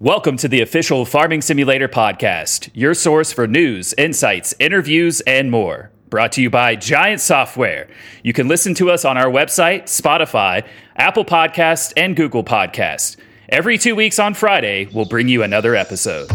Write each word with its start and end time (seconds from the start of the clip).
Welcome 0.00 0.36
to 0.36 0.46
the 0.46 0.60
official 0.60 1.04
Farming 1.04 1.42
Simulator 1.42 1.88
podcast, 1.88 2.70
your 2.72 2.94
source 2.94 3.32
for 3.32 3.48
news, 3.48 3.94
insights, 3.98 4.54
interviews, 4.60 5.20
and 5.22 5.50
more. 5.50 5.90
Brought 6.08 6.30
to 6.34 6.40
you 6.40 6.50
by 6.50 6.76
Giant 6.76 7.20
Software. 7.20 7.88
You 8.22 8.32
can 8.32 8.46
listen 8.46 8.74
to 8.74 8.92
us 8.92 9.04
on 9.04 9.16
our 9.16 9.26
website, 9.26 9.86
Spotify, 9.86 10.64
Apple 10.94 11.24
Podcast, 11.24 11.94
and 11.96 12.14
Google 12.14 12.44
Podcast. 12.44 13.16
Every 13.48 13.76
two 13.76 13.96
weeks 13.96 14.20
on 14.20 14.34
Friday, 14.34 14.88
we'll 14.94 15.04
bring 15.04 15.26
you 15.26 15.42
another 15.42 15.74
episode. 15.74 16.28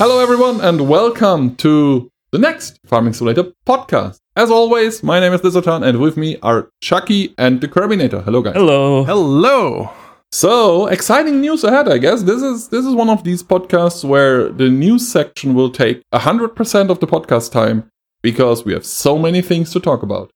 Hello, 0.00 0.18
everyone, 0.18 0.60
and 0.60 0.88
welcome 0.88 1.54
to 1.58 2.10
the 2.32 2.40
next 2.40 2.80
Farming 2.86 3.12
Simulator 3.12 3.52
podcast. 3.64 4.19
As 4.36 4.48
always, 4.50 5.02
my 5.02 5.18
name 5.18 5.32
is 5.32 5.40
Lizartan, 5.40 5.84
and 5.84 5.98
with 5.98 6.16
me 6.16 6.36
are 6.40 6.70
Chucky 6.80 7.34
and 7.36 7.60
the 7.60 7.66
Kerbinator. 7.66 8.22
Hello, 8.22 8.42
guys. 8.42 8.54
Hello. 8.54 9.02
Hello. 9.02 9.90
So 10.30 10.86
exciting 10.86 11.40
news 11.40 11.64
ahead, 11.64 11.88
I 11.88 11.98
guess. 11.98 12.22
This 12.22 12.40
is 12.40 12.68
this 12.68 12.86
is 12.86 12.94
one 12.94 13.10
of 13.10 13.24
these 13.24 13.42
podcasts 13.42 14.04
where 14.04 14.48
the 14.48 14.68
news 14.68 15.08
section 15.10 15.54
will 15.54 15.70
take 15.70 16.02
hundred 16.12 16.54
percent 16.54 16.90
of 16.90 17.00
the 17.00 17.08
podcast 17.08 17.50
time 17.50 17.90
because 18.22 18.64
we 18.64 18.72
have 18.72 18.86
so 18.86 19.18
many 19.18 19.42
things 19.42 19.72
to 19.72 19.80
talk 19.80 20.04
about. 20.04 20.30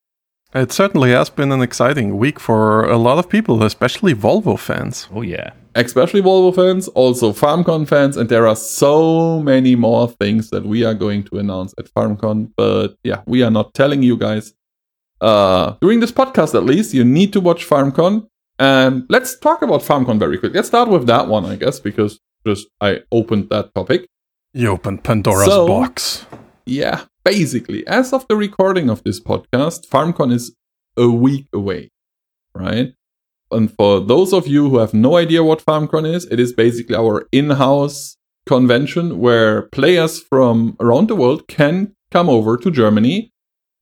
It 0.53 0.73
certainly 0.73 1.11
has 1.11 1.31
been 1.31 1.53
an 1.53 1.63
exciting 1.63 2.17
week 2.17 2.41
for 2.41 2.85
a 2.85 2.97
lot 2.97 3.19
of 3.19 3.29
people, 3.29 3.63
especially 3.63 4.15
Volvo 4.15 4.59
fans. 4.59 5.09
Oh, 5.13 5.23
yeah. 5.23 5.51
Especially 5.77 6.23
Volvo 6.23 6.55
fans, 6.55 6.87
also 6.89 7.33
FarmCon 7.33 7.87
fans, 7.89 8.17
and 8.17 8.29
there 8.29 8.47
are 8.47 8.55
so 8.57 9.41
many 9.43 9.75
more 9.75 10.09
things 10.09 10.51
that 10.51 10.65
we 10.65 10.85
are 10.85 10.95
going 10.95 11.25
to 11.25 11.39
announce 11.39 11.75
at 11.79 11.93
FarmCon. 11.93 12.53
But 12.57 12.97
yeah, 13.03 13.23
we 13.27 13.43
are 13.43 13.51
not 13.51 13.75
telling 13.75 14.03
you 14.03 14.17
guys. 14.17 14.55
Uh, 15.21 15.75
during 15.81 16.01
this 16.01 16.13
podcast, 16.13 16.55
at 16.55 16.65
least, 16.65 16.95
you 16.95 17.05
need 17.05 17.33
to 17.33 17.41
watch 17.41 17.69
FarmCon. 17.69 18.29
And 18.59 19.05
let's 19.09 19.37
talk 19.39 19.63
about 19.63 19.81
FarmCon 19.83 20.19
very 20.19 20.39
quick. 20.39 20.55
Let's 20.55 20.69
start 20.69 20.89
with 20.89 21.07
that 21.07 21.27
one, 21.29 21.45
I 21.45 21.57
guess, 21.57 21.81
because 21.81 22.21
just 22.47 22.69
I 22.81 23.01
opened 23.11 23.49
that 23.51 23.75
topic. 23.75 24.07
You 24.53 24.69
opened 24.71 25.03
Pandora's 25.03 25.47
So- 25.47 25.67
box. 25.67 26.27
Yeah, 26.67 27.03
basically, 27.25 27.87
as 27.87 28.13
of 28.15 28.27
the 28.29 28.37
recording 28.37 28.89
of 28.89 29.03
this 29.05 29.21
podcast, 29.21 29.87
FarmCon 29.89 30.33
is 30.33 30.55
a 30.97 31.11
week 31.11 31.47
away, 31.53 31.91
right? 32.55 32.95
And 33.51 33.71
for 33.73 34.01
those 34.01 34.33
of 34.33 34.47
you 34.47 34.69
who 34.69 34.79
have 34.79 34.95
no 34.95 35.17
idea 35.17 35.45
what 35.45 35.65
FarmCon 35.65 36.13
is, 36.13 36.25
it 36.27 36.41
is 36.41 36.53
basically 36.53 36.97
our 36.97 37.29
in 37.31 37.51
house 37.51 38.17
convention 38.47 39.19
where 39.19 39.63
players 39.63 40.21
from 40.21 40.77
around 40.81 41.09
the 41.09 41.17
world 41.17 41.47
can 41.49 41.95
come 42.11 42.29
over 42.29 42.57
to 42.57 42.71
Germany 42.71 43.33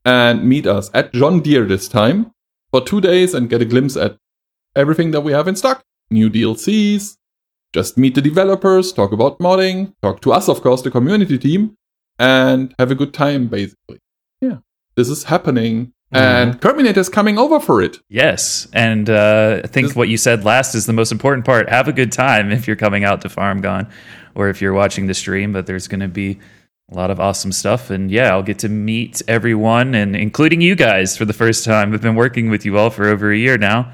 and 0.04 0.44
meet 0.44 0.66
us 0.66 0.90
at 0.94 1.12
John 1.12 1.40
Deere 1.40 1.64
this 1.64 1.88
time 1.88 2.32
for 2.70 2.80
two 2.80 3.00
days 3.00 3.34
and 3.34 3.50
get 3.50 3.62
a 3.62 3.64
glimpse 3.64 3.96
at 3.96 4.16
everything 4.74 5.10
that 5.12 5.20
we 5.20 5.32
have 5.32 5.48
in 5.48 5.56
stock. 5.56 5.82
New 6.10 6.28
DLCs, 6.28 7.16
just 7.72 7.96
meet 7.96 8.14
the 8.14 8.22
developers, 8.22 8.92
talk 8.92 9.12
about 9.12 9.38
modding, 9.38 9.94
talk 10.02 10.20
to 10.22 10.32
us, 10.32 10.48
of 10.48 10.62
course, 10.62 10.82
the 10.82 10.90
community 10.90 11.38
team, 11.38 11.76
and 12.18 12.74
have 12.78 12.90
a 12.90 12.94
good 12.94 13.14
time, 13.14 13.48
basically. 13.48 13.98
Yeah, 14.40 14.58
this 14.96 15.08
is 15.08 15.24
happening. 15.24 15.92
And 16.12 16.60
Terminator 16.60 17.00
is 17.00 17.08
coming 17.08 17.38
over 17.38 17.58
for 17.60 17.80
it. 17.82 17.98
Yes. 18.08 18.68
And 18.72 19.08
uh, 19.08 19.60
I 19.64 19.66
think 19.66 19.88
This- 19.88 19.96
what 19.96 20.08
you 20.08 20.16
said 20.16 20.44
last 20.44 20.74
is 20.74 20.86
the 20.86 20.92
most 20.92 21.12
important 21.12 21.44
part. 21.46 21.68
Have 21.68 21.88
a 21.88 21.92
good 21.92 22.12
time 22.12 22.52
if 22.52 22.66
you're 22.66 22.76
coming 22.76 23.04
out 23.04 23.20
to 23.22 23.28
FarmCon, 23.28 23.90
or 24.34 24.48
if 24.48 24.60
you're 24.60 24.72
watching 24.74 25.06
the 25.06 25.14
stream, 25.14 25.52
but 25.52 25.66
there's 25.66 25.88
going 25.88 26.00
to 26.00 26.08
be 26.08 26.38
a 26.90 26.94
lot 26.94 27.10
of 27.10 27.18
awesome 27.20 27.52
stuff. 27.52 27.88
And 27.90 28.10
yeah, 28.10 28.30
I'll 28.32 28.42
get 28.42 28.58
to 28.60 28.68
meet 28.68 29.22
everyone 29.28 29.94
and 29.94 30.14
including 30.14 30.60
you 30.60 30.74
guys 30.74 31.16
for 31.16 31.24
the 31.24 31.32
first 31.32 31.64
time. 31.64 31.94
I've 31.94 32.02
been 32.02 32.14
working 32.16 32.50
with 32.50 32.64
you 32.66 32.76
all 32.76 32.90
for 32.90 33.06
over 33.06 33.32
a 33.32 33.36
year 33.36 33.56
now 33.56 33.92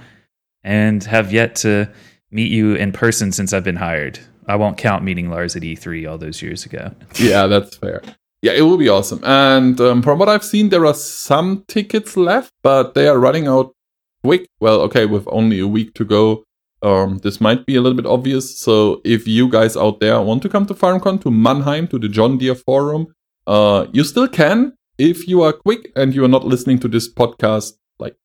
and 0.65 1.05
have 1.05 1.33
yet 1.33 1.55
to 1.57 1.89
meet 2.33 2.51
you 2.51 2.75
in 2.75 2.91
person 2.93 3.31
since 3.33 3.53
I've 3.53 3.65
been 3.65 3.77
hired. 3.77 4.19
I 4.49 4.57
won't 4.57 4.77
count 4.79 5.05
meeting 5.05 5.31
Lars 5.31 5.55
at 5.57 5.63
E3 5.63 6.11
all 6.11 6.19
those 6.19 6.43
years 6.43 6.65
ago. 6.67 6.93
Yeah, 7.17 7.47
that's 7.47 7.77
fair. 7.77 8.03
Yeah, 8.41 8.53
it 8.53 8.63
will 8.63 8.77
be 8.77 8.89
awesome. 8.89 9.21
And 9.25 9.81
um, 9.81 10.03
from 10.03 10.19
what 10.19 10.29
I've 10.29 10.45
seen, 10.45 10.69
there 10.69 10.87
are 10.87 10.95
some 10.95 11.65
tickets 11.67 12.17
left, 12.17 12.53
but 12.63 12.95
they 12.95 13.09
are 13.09 13.19
running 13.19 13.49
out 13.49 13.75
quick. 14.23 14.47
Well, 14.61 14.81
okay, 14.83 15.07
with 15.07 15.27
only 15.29 15.59
a 15.59 15.67
week 15.67 15.95
to 15.95 16.05
go, 16.05 16.45
um, 16.83 17.19
this 17.19 17.41
might 17.41 17.67
be 17.67 17.75
a 17.75 17.81
little 17.81 17.97
bit 17.97 18.07
obvious. 18.07 18.61
So 18.61 19.01
if 19.05 19.27
you 19.27 19.49
guys 19.49 19.77
out 19.77 19.99
there 19.99 20.21
want 20.23 20.43
to 20.43 20.49
come 20.49 20.67
to 20.67 20.75
FarmCon 20.75 21.21
to 21.23 21.31
Mannheim 21.33 21.89
to 21.89 21.99
the 21.99 22.09
John 22.09 22.39
Deere 22.39 22.55
Forum, 22.55 23.09
uh, 23.49 23.87
you 23.93 24.05
still 24.05 24.29
can 24.29 24.75
if 24.99 25.27
you 25.27 25.43
are 25.43 25.53
quick 25.53 25.91
and 25.97 26.15
you 26.15 26.25
are 26.25 26.29
not 26.29 26.45
listening 26.45 26.79
to 26.81 26.89
this 26.89 27.13
podcast 27.13 27.73
like 27.99 28.17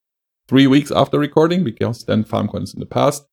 three 0.48 0.68
weeks 0.68 0.92
after 0.92 1.18
recording, 1.18 1.64
because 1.64 2.06
then 2.06 2.24
FarmCon 2.24 2.64
is 2.64 2.74
in 2.76 2.80
the 2.80 2.86
past. 2.86 3.26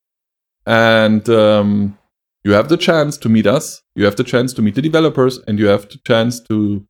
And 0.66 1.28
um, 1.28 1.98
you 2.44 2.52
have 2.52 2.68
the 2.68 2.76
chance 2.76 3.16
to 3.18 3.28
meet 3.28 3.46
us, 3.46 3.82
you 3.94 4.04
have 4.04 4.16
the 4.16 4.24
chance 4.24 4.52
to 4.54 4.62
meet 4.62 4.74
the 4.74 4.82
developers, 4.82 5.38
and 5.46 5.58
you 5.58 5.66
have 5.66 5.88
the 5.88 5.98
chance 6.06 6.40
to 6.48 6.86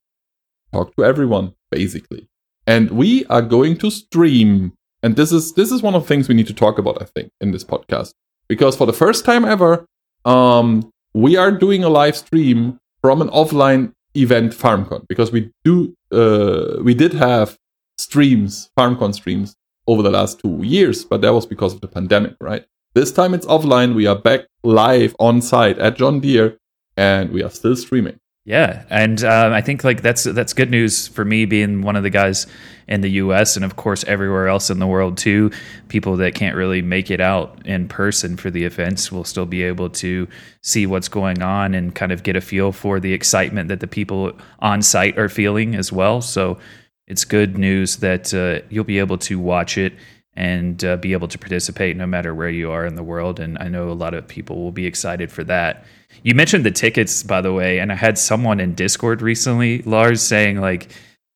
talk 0.72 0.94
to 0.96 1.04
everyone, 1.04 1.54
basically. 1.70 2.28
And 2.66 2.90
we 2.90 3.24
are 3.26 3.42
going 3.42 3.76
to 3.78 3.90
stream. 3.90 4.72
And 5.02 5.16
this 5.16 5.32
is 5.32 5.54
this 5.54 5.72
is 5.72 5.82
one 5.82 5.94
of 5.94 6.02
the 6.02 6.08
things 6.08 6.28
we 6.28 6.34
need 6.34 6.46
to 6.46 6.54
talk 6.54 6.78
about, 6.78 7.00
I 7.02 7.06
think, 7.06 7.32
in 7.40 7.52
this 7.52 7.64
podcast. 7.64 8.12
Because 8.48 8.76
for 8.76 8.86
the 8.86 8.92
first 8.92 9.24
time 9.24 9.44
ever, 9.44 9.86
um, 10.24 10.90
we 11.14 11.36
are 11.36 11.50
doing 11.50 11.82
a 11.82 11.88
live 11.88 12.16
stream 12.16 12.78
from 13.00 13.22
an 13.22 13.28
offline 13.28 13.92
event 14.14 14.52
FarmCon. 14.52 15.06
Because 15.08 15.32
we 15.32 15.50
do 15.64 15.94
uh, 16.12 16.82
we 16.82 16.94
did 16.94 17.14
have 17.14 17.56
streams, 17.98 18.70
FarmCon 18.78 19.14
streams, 19.14 19.56
over 19.86 20.02
the 20.02 20.10
last 20.10 20.38
two 20.38 20.60
years, 20.62 21.04
but 21.04 21.20
that 21.22 21.32
was 21.32 21.46
because 21.46 21.74
of 21.74 21.80
the 21.80 21.88
pandemic, 21.88 22.34
right? 22.40 22.64
This 22.92 23.12
time 23.12 23.34
it's 23.34 23.46
offline. 23.46 23.94
We 23.94 24.06
are 24.06 24.16
back 24.16 24.46
live 24.64 25.14
on 25.20 25.42
site 25.42 25.78
at 25.78 25.96
John 25.96 26.18
Deere, 26.18 26.58
and 26.96 27.30
we 27.30 27.40
are 27.44 27.50
still 27.50 27.76
streaming. 27.76 28.18
Yeah, 28.44 28.84
and 28.90 29.22
um, 29.22 29.52
I 29.52 29.60
think 29.60 29.84
like 29.84 30.02
that's 30.02 30.24
that's 30.24 30.52
good 30.52 30.72
news 30.72 31.06
for 31.06 31.24
me 31.24 31.44
being 31.44 31.82
one 31.82 31.94
of 31.94 32.02
the 32.02 32.10
guys 32.10 32.48
in 32.88 33.00
the 33.00 33.10
U.S. 33.10 33.54
and 33.54 33.64
of 33.64 33.76
course 33.76 34.02
everywhere 34.08 34.48
else 34.48 34.70
in 34.70 34.80
the 34.80 34.88
world 34.88 35.16
too. 35.16 35.52
People 35.86 36.16
that 36.16 36.34
can't 36.34 36.56
really 36.56 36.82
make 36.82 37.12
it 37.12 37.20
out 37.20 37.64
in 37.64 37.86
person 37.86 38.36
for 38.36 38.50
the 38.50 38.64
events 38.64 39.12
will 39.12 39.22
still 39.22 39.46
be 39.46 39.62
able 39.62 39.90
to 39.90 40.26
see 40.62 40.84
what's 40.84 41.06
going 41.06 41.42
on 41.42 41.74
and 41.74 41.94
kind 41.94 42.10
of 42.10 42.24
get 42.24 42.34
a 42.34 42.40
feel 42.40 42.72
for 42.72 42.98
the 42.98 43.12
excitement 43.12 43.68
that 43.68 43.78
the 43.78 43.86
people 43.86 44.32
on 44.58 44.82
site 44.82 45.16
are 45.16 45.28
feeling 45.28 45.76
as 45.76 45.92
well. 45.92 46.20
So 46.20 46.58
it's 47.06 47.24
good 47.24 47.56
news 47.56 47.98
that 47.98 48.34
uh, 48.34 48.66
you'll 48.68 48.82
be 48.82 48.98
able 48.98 49.18
to 49.18 49.38
watch 49.38 49.78
it 49.78 49.92
and 50.34 50.84
uh, 50.84 50.96
be 50.96 51.12
able 51.12 51.28
to 51.28 51.38
participate 51.38 51.96
no 51.96 52.06
matter 52.06 52.34
where 52.34 52.48
you 52.50 52.70
are 52.70 52.86
in 52.86 52.94
the 52.94 53.02
world. 53.02 53.40
And 53.40 53.58
I 53.58 53.68
know 53.68 53.90
a 53.90 53.92
lot 53.92 54.14
of 54.14 54.26
people 54.28 54.62
will 54.62 54.72
be 54.72 54.86
excited 54.86 55.30
for 55.30 55.44
that. 55.44 55.84
You 56.22 56.34
mentioned 56.34 56.64
the 56.64 56.70
tickets, 56.70 57.22
by 57.22 57.40
the 57.40 57.52
way, 57.52 57.78
and 57.80 57.90
I 57.92 57.96
had 57.96 58.16
someone 58.18 58.60
in 58.60 58.74
Discord 58.74 59.22
recently, 59.22 59.82
Lars, 59.82 60.22
saying 60.22 60.60
like, 60.60 60.92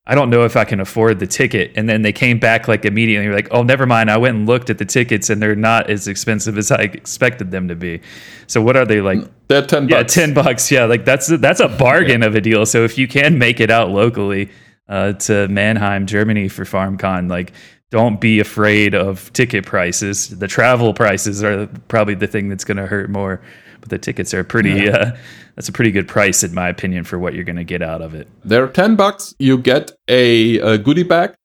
I 0.06 0.14
don't 0.14 0.28
know 0.28 0.44
if 0.44 0.54
I 0.54 0.64
can 0.64 0.80
afford 0.80 1.18
the 1.18 1.26
ticket. 1.26 1.72
And 1.76 1.88
then 1.88 2.02
they 2.02 2.12
came 2.12 2.38
back 2.38 2.68
like 2.68 2.84
immediately, 2.84 3.30
like, 3.32 3.48
oh, 3.50 3.62
never 3.62 3.86
mind. 3.86 4.10
I 4.10 4.18
went 4.18 4.36
and 4.36 4.46
looked 4.46 4.68
at 4.68 4.76
the 4.76 4.84
tickets 4.84 5.30
and 5.30 5.40
they're 5.40 5.56
not 5.56 5.88
as 5.88 6.06
expensive 6.08 6.58
as 6.58 6.70
I 6.70 6.82
expected 6.82 7.50
them 7.50 7.68
to 7.68 7.74
be. 7.74 8.02
So 8.46 8.60
what 8.60 8.76
are 8.76 8.84
they 8.84 9.00
like? 9.00 9.20
They're 9.48 9.64
ten 9.64 9.88
Yeah, 9.88 10.02
bucks. 10.02 10.14
ten 10.14 10.34
bucks. 10.34 10.70
Yeah, 10.70 10.84
like 10.84 11.06
that's 11.06 11.28
that's 11.28 11.60
a 11.60 11.68
bargain 11.68 12.22
of 12.22 12.34
a 12.34 12.40
deal. 12.42 12.66
So 12.66 12.84
if 12.84 12.98
you 12.98 13.08
can 13.08 13.38
make 13.38 13.60
it 13.60 13.70
out 13.70 13.90
locally 13.90 14.50
uh, 14.90 15.14
to 15.14 15.48
Mannheim, 15.48 16.04
Germany 16.06 16.48
for 16.48 16.64
FarmCon, 16.64 17.30
like 17.30 17.52
don't 17.94 18.20
be 18.20 18.40
afraid 18.40 18.92
of 18.92 19.32
ticket 19.34 19.64
prices. 19.64 20.28
The 20.28 20.48
travel 20.48 20.92
prices 20.92 21.44
are 21.44 21.68
probably 21.86 22.16
the 22.16 22.26
thing 22.26 22.48
that's 22.48 22.64
going 22.64 22.76
to 22.76 22.86
hurt 22.86 23.08
more, 23.08 23.40
but 23.78 23.88
the 23.88 23.98
tickets 23.98 24.34
are 24.34 24.42
pretty. 24.42 24.90
Uh, 24.90 25.12
that's 25.54 25.68
a 25.68 25.72
pretty 25.72 25.92
good 25.92 26.08
price, 26.08 26.42
in 26.42 26.52
my 26.52 26.68
opinion, 26.68 27.04
for 27.04 27.20
what 27.20 27.34
you're 27.34 27.44
going 27.44 27.54
to 27.54 27.64
get 27.64 27.82
out 27.82 28.02
of 28.02 28.12
it. 28.12 28.26
They're 28.44 28.66
ten 28.66 28.96
bucks. 28.96 29.36
You 29.38 29.56
get 29.58 29.92
a, 30.08 30.58
a 30.58 30.76
goodie 30.76 31.04
bag, 31.04 31.36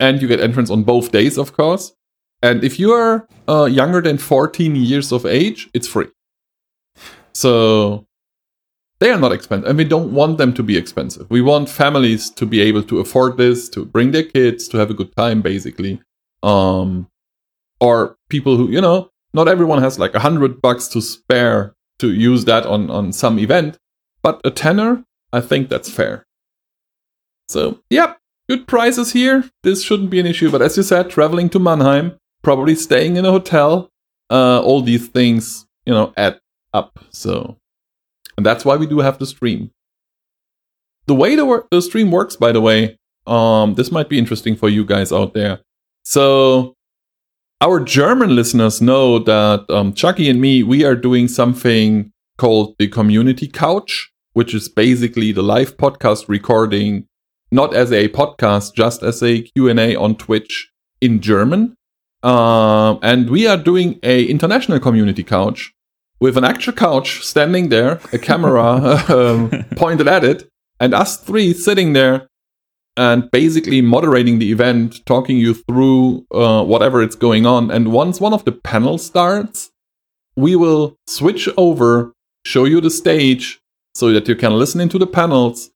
and 0.00 0.20
you 0.20 0.26
get 0.26 0.40
entrance 0.40 0.70
on 0.70 0.82
both 0.82 1.12
days, 1.12 1.38
of 1.38 1.52
course. 1.52 1.94
And 2.42 2.64
if 2.64 2.80
you 2.80 2.90
are 2.90 3.28
uh, 3.46 3.66
younger 3.66 4.00
than 4.00 4.18
fourteen 4.18 4.74
years 4.74 5.12
of 5.12 5.24
age, 5.24 5.70
it's 5.72 5.86
free. 5.86 6.08
So 7.32 8.06
they 9.04 9.10
are 9.10 9.18
not 9.18 9.32
expensive, 9.32 9.68
and 9.68 9.76
we 9.76 9.84
don't 9.84 10.14
want 10.14 10.38
them 10.38 10.54
to 10.54 10.62
be 10.62 10.78
expensive. 10.78 11.26
We 11.28 11.42
want 11.42 11.68
families 11.68 12.30
to 12.30 12.46
be 12.46 12.62
able 12.62 12.82
to 12.84 13.00
afford 13.00 13.36
this, 13.36 13.68
to 13.70 13.84
bring 13.84 14.12
their 14.12 14.22
kids, 14.22 14.66
to 14.68 14.78
have 14.78 14.90
a 14.90 14.94
good 14.94 15.14
time, 15.14 15.42
basically. 15.42 16.00
Um, 16.42 17.08
or 17.80 18.16
people 18.30 18.56
who 18.56 18.70
you 18.70 18.80
know, 18.80 19.10
not 19.34 19.46
everyone 19.46 19.82
has 19.82 19.98
like 19.98 20.14
a 20.14 20.20
hundred 20.20 20.62
bucks 20.62 20.88
to 20.88 21.02
spare 21.02 21.74
to 21.98 22.14
use 22.14 22.46
that 22.46 22.64
on 22.64 22.88
on 22.90 23.12
some 23.12 23.38
event, 23.38 23.76
but 24.22 24.40
a 24.42 24.50
tenner, 24.50 25.04
I 25.34 25.42
think 25.42 25.68
that's 25.68 25.90
fair. 25.90 26.24
So, 27.48 27.80
yep, 27.90 28.18
good 28.48 28.66
prices 28.66 29.12
here. 29.12 29.50
This 29.64 29.82
shouldn't 29.84 30.08
be 30.08 30.20
an 30.20 30.26
issue. 30.26 30.50
But 30.50 30.62
as 30.62 30.78
you 30.78 30.82
said, 30.82 31.10
traveling 31.10 31.50
to 31.50 31.58
Mannheim, 31.58 32.16
probably 32.42 32.74
staying 32.74 33.18
in 33.18 33.26
a 33.26 33.32
hotel, 33.32 33.90
uh, 34.30 34.62
all 34.62 34.80
these 34.80 35.08
things, 35.08 35.66
you 35.84 35.92
know, 35.92 36.14
add 36.16 36.40
up. 36.72 37.00
So, 37.10 37.58
and 38.36 38.44
that's 38.44 38.64
why 38.64 38.76
we 38.76 38.86
do 38.86 39.00
have 39.00 39.18
the 39.18 39.26
stream. 39.26 39.70
The 41.06 41.14
way 41.14 41.36
the, 41.36 41.44
wor- 41.44 41.66
the 41.70 41.82
stream 41.82 42.10
works, 42.10 42.36
by 42.36 42.52
the 42.52 42.60
way, 42.60 42.96
um, 43.26 43.74
this 43.74 43.90
might 43.90 44.08
be 44.08 44.18
interesting 44.18 44.56
for 44.56 44.68
you 44.68 44.84
guys 44.84 45.12
out 45.12 45.34
there. 45.34 45.60
So 46.04 46.74
our 47.60 47.80
German 47.80 48.34
listeners 48.34 48.80
know 48.82 49.18
that 49.20 49.64
um, 49.70 49.92
Chucky 49.92 50.28
and 50.28 50.40
me, 50.40 50.62
we 50.62 50.84
are 50.84 50.96
doing 50.96 51.28
something 51.28 52.12
called 52.36 52.74
the 52.78 52.88
Community 52.88 53.46
Couch, 53.46 54.10
which 54.32 54.54
is 54.54 54.68
basically 54.68 55.32
the 55.32 55.42
live 55.42 55.76
podcast 55.76 56.28
recording, 56.28 57.06
not 57.50 57.74
as 57.74 57.92
a 57.92 58.08
podcast, 58.08 58.74
just 58.74 59.02
as 59.02 59.22
a 59.22 59.42
Q&A 59.42 59.94
on 59.94 60.16
Twitch 60.16 60.70
in 61.00 61.20
German. 61.20 61.76
Um, 62.22 62.98
and 63.02 63.28
we 63.28 63.46
are 63.46 63.58
doing 63.58 63.98
a 64.02 64.24
international 64.24 64.80
Community 64.80 65.22
Couch 65.22 65.73
with 66.20 66.36
an 66.36 66.44
actual 66.44 66.72
couch 66.72 67.24
standing 67.24 67.68
there, 67.68 68.00
a 68.12 68.18
camera 68.18 68.62
um, 69.08 69.50
pointed 69.76 70.08
at 70.08 70.24
it, 70.24 70.48
and 70.80 70.94
us 70.94 71.16
three 71.16 71.52
sitting 71.52 71.92
there 71.92 72.28
and 72.96 73.30
basically 73.30 73.80
moderating 73.80 74.38
the 74.38 74.52
event, 74.52 75.04
talking 75.04 75.36
you 75.36 75.54
through 75.54 76.24
uh, 76.32 76.62
whatever 76.62 77.02
it's 77.02 77.16
going 77.16 77.44
on. 77.44 77.70
And 77.70 77.92
once 77.92 78.20
one 78.20 78.32
of 78.32 78.44
the 78.44 78.52
panels 78.52 79.04
starts, 79.04 79.70
we 80.36 80.54
will 80.54 80.96
switch 81.06 81.48
over, 81.56 82.12
show 82.44 82.64
you 82.64 82.80
the 82.80 82.90
stage 82.90 83.60
so 83.94 84.12
that 84.12 84.28
you 84.28 84.36
can 84.36 84.52
listen 84.52 84.80
into 84.80 84.98
the 84.98 85.06
panels. 85.06 85.70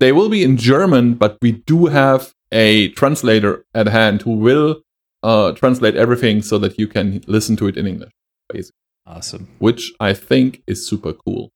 They 0.00 0.12
will 0.12 0.28
be 0.28 0.42
in 0.42 0.56
German, 0.56 1.14
but 1.14 1.38
we 1.42 1.52
do 1.52 1.86
have 1.86 2.32
a 2.50 2.88
translator 2.90 3.64
at 3.74 3.86
hand 3.88 4.22
who 4.22 4.32
will 4.32 4.82
uh, 5.22 5.52
translate 5.52 5.96
everything 5.96 6.42
so 6.42 6.58
that 6.58 6.78
you 6.78 6.86
can 6.86 7.22
listen 7.26 7.56
to 7.56 7.66
it 7.66 7.76
in 7.76 7.86
English, 7.86 8.12
basically. 8.48 8.74
Awesome. 9.08 9.48
Which 9.58 9.92
I 9.98 10.12
think 10.12 10.62
is 10.66 10.86
super 10.86 11.12
cool. 11.12 11.50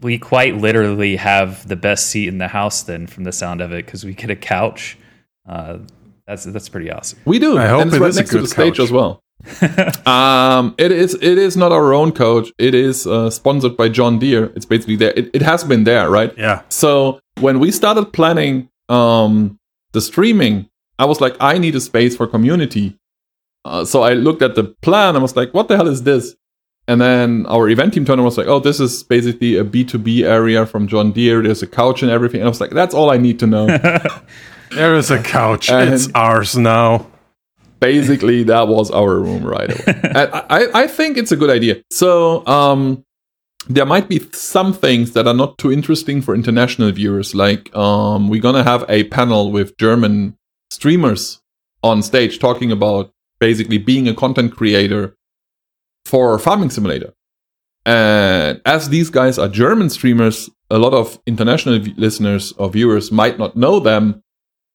We 0.00 0.18
quite 0.18 0.56
literally 0.56 1.16
have 1.16 1.68
the 1.68 1.76
best 1.76 2.06
seat 2.06 2.28
in 2.28 2.38
the 2.38 2.48
house 2.48 2.82
then 2.82 3.06
from 3.06 3.24
the 3.24 3.32
sound 3.32 3.60
of 3.60 3.72
it 3.72 3.84
because 3.84 4.04
we 4.04 4.14
get 4.14 4.30
a 4.30 4.36
couch. 4.36 4.98
Uh, 5.48 5.78
that's 6.26 6.44
that's 6.44 6.68
pretty 6.68 6.90
awesome. 6.90 7.20
We 7.26 7.38
do. 7.38 7.58
I 7.58 7.66
hope 7.66 7.82
and 7.82 7.88
it's 7.88 7.96
it 7.96 8.00
right 8.00 8.08
is 8.08 8.16
a 8.16 8.20
next 8.20 8.30
to 8.30 8.36
good 8.36 8.44
the 8.44 8.48
stage 8.48 8.76
couch. 8.78 8.80
as 8.80 8.90
well. 8.90 9.20
um, 10.06 10.74
it 10.78 10.90
is 10.90 11.14
it 11.14 11.38
is 11.38 11.56
not 11.56 11.70
our 11.70 11.92
own 11.92 12.12
coach. 12.12 12.50
It 12.58 12.74
is 12.74 13.06
uh, 13.06 13.28
sponsored 13.28 13.76
by 13.76 13.90
John 13.90 14.18
Deere. 14.18 14.50
It's 14.56 14.64
basically 14.64 14.96
there. 14.96 15.12
It, 15.14 15.30
it 15.34 15.42
has 15.42 15.62
been 15.62 15.84
there, 15.84 16.08
right? 16.10 16.32
Yeah. 16.38 16.62
So 16.70 17.20
when 17.40 17.60
we 17.60 17.70
started 17.70 18.12
planning 18.12 18.70
um, 18.88 19.58
the 19.92 20.00
streaming, 20.00 20.70
I 20.98 21.04
was 21.04 21.20
like, 21.20 21.36
I 21.40 21.58
need 21.58 21.74
a 21.74 21.80
space 21.80 22.16
for 22.16 22.26
community. 22.26 22.98
Uh, 23.66 23.84
so 23.84 24.02
I 24.02 24.14
looked 24.14 24.42
at 24.42 24.54
the 24.54 24.64
plan. 24.64 25.16
I 25.16 25.18
was 25.18 25.36
like, 25.36 25.52
what 25.52 25.68
the 25.68 25.76
hell 25.76 25.88
is 25.88 26.02
this? 26.02 26.34
And 26.86 27.00
then 27.00 27.46
our 27.46 27.68
event 27.68 27.94
team 27.94 28.04
turned 28.04 28.18
and 28.18 28.24
was 28.24 28.36
like, 28.36 28.46
oh, 28.46 28.60
this 28.60 28.78
is 28.78 29.02
basically 29.04 29.56
a 29.56 29.64
B2B 29.64 30.22
area 30.24 30.66
from 30.66 30.86
John 30.86 31.12
Deere. 31.12 31.42
There's 31.42 31.62
a 31.62 31.66
couch 31.66 32.02
and 32.02 32.10
everything. 32.10 32.40
And 32.40 32.46
I 32.46 32.50
was 32.50 32.60
like, 32.60 32.70
that's 32.70 32.94
all 32.94 33.10
I 33.10 33.16
need 33.16 33.38
to 33.40 33.46
know. 33.46 33.66
There 34.70 34.96
is 34.96 35.10
a 35.10 35.22
couch. 35.22 35.70
And- 35.70 35.94
it's 35.94 36.08
ours 36.16 36.56
now. 36.56 37.06
basically 37.78 38.42
that 38.44 38.66
was 38.66 38.90
our 38.90 39.20
room 39.20 39.44
right 39.44 39.70
away. 39.70 40.00
and 40.02 40.30
I, 40.50 40.66
I 40.74 40.86
think 40.88 41.16
it's 41.16 41.30
a 41.32 41.36
good 41.36 41.50
idea. 41.50 41.82
So 41.90 42.44
um, 42.46 43.04
there 43.68 43.86
might 43.86 44.08
be 44.08 44.20
some 44.32 44.72
things 44.72 45.12
that 45.12 45.26
are 45.28 45.34
not 45.34 45.58
too 45.58 45.70
interesting 45.70 46.22
for 46.22 46.34
international 46.34 46.90
viewers. 46.92 47.34
Like 47.34 47.74
um, 47.76 48.28
we're 48.28 48.40
gonna 48.40 48.64
have 48.64 48.84
a 48.88 49.04
panel 49.04 49.52
with 49.52 49.76
German 49.78 50.36
streamers 50.70 51.40
on 51.82 52.02
stage 52.02 52.38
talking 52.40 52.72
about 52.72 53.12
basically 53.38 53.78
being 53.78 54.08
a 54.08 54.14
content 54.14 54.56
creator 54.56 55.14
for 56.06 56.38
Farming 56.38 56.70
Simulator. 56.70 57.12
And 57.86 58.60
as 58.64 58.88
these 58.88 59.10
guys 59.10 59.38
are 59.38 59.48
German 59.48 59.90
streamers, 59.90 60.48
a 60.70 60.78
lot 60.78 60.94
of 60.94 61.18
international 61.26 61.78
v- 61.78 61.94
listeners 61.96 62.52
or 62.52 62.70
viewers 62.70 63.12
might 63.12 63.38
not 63.38 63.56
know 63.56 63.78
them. 63.78 64.22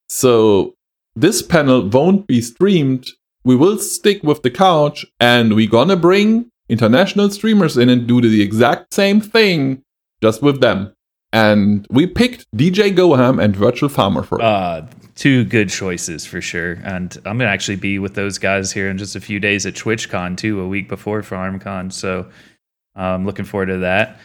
So 0.09 0.75
this 1.15 1.41
panel 1.41 1.87
won't 1.87 2.27
be 2.27 2.41
streamed. 2.41 3.07
We 3.43 3.55
will 3.55 3.79
stick 3.79 4.21
with 4.23 4.43
the 4.43 4.51
couch 4.51 5.05
and 5.19 5.55
we're 5.55 5.69
gonna 5.69 5.95
bring 5.95 6.51
international 6.67 7.31
streamers 7.31 7.77
in 7.77 7.89
and 7.89 8.05
do 8.07 8.21
the 8.21 8.41
exact 8.41 8.93
same 8.93 9.21
thing 9.21 9.81
just 10.21 10.41
with 10.43 10.61
them. 10.61 10.93
And 11.33 11.87
we 11.89 12.05
picked 12.05 12.45
DJ 12.55 12.95
Goham 12.95 13.41
and 13.43 13.55
Virtual 13.55 13.89
Farmer 13.89 14.23
for 14.23 14.39
it. 14.39 14.43
Uh, 14.43 14.85
two 15.19 15.43
good 15.43 15.69
choices 15.69 16.25
for 16.25 16.39
sure. 16.39 16.73
And 16.83 17.15
I'm 17.25 17.37
gonna 17.37 17.49
actually 17.49 17.75
be 17.75 17.99
with 17.99 18.13
those 18.15 18.37
guys 18.37 18.71
here 18.71 18.89
in 18.89 18.97
just 18.97 19.17
a 19.17 19.19
few 19.19 19.39
days 19.39 19.65
at 19.65 19.73
TwitchCon 19.73 20.37
too, 20.37 20.61
a 20.61 20.67
week 20.67 20.87
before 20.87 21.21
FarmCon. 21.21 21.91
So 21.91 22.29
I'm 22.95 23.25
looking 23.25 23.43
forward 23.43 23.65
to 23.67 23.77
that. 23.79 24.17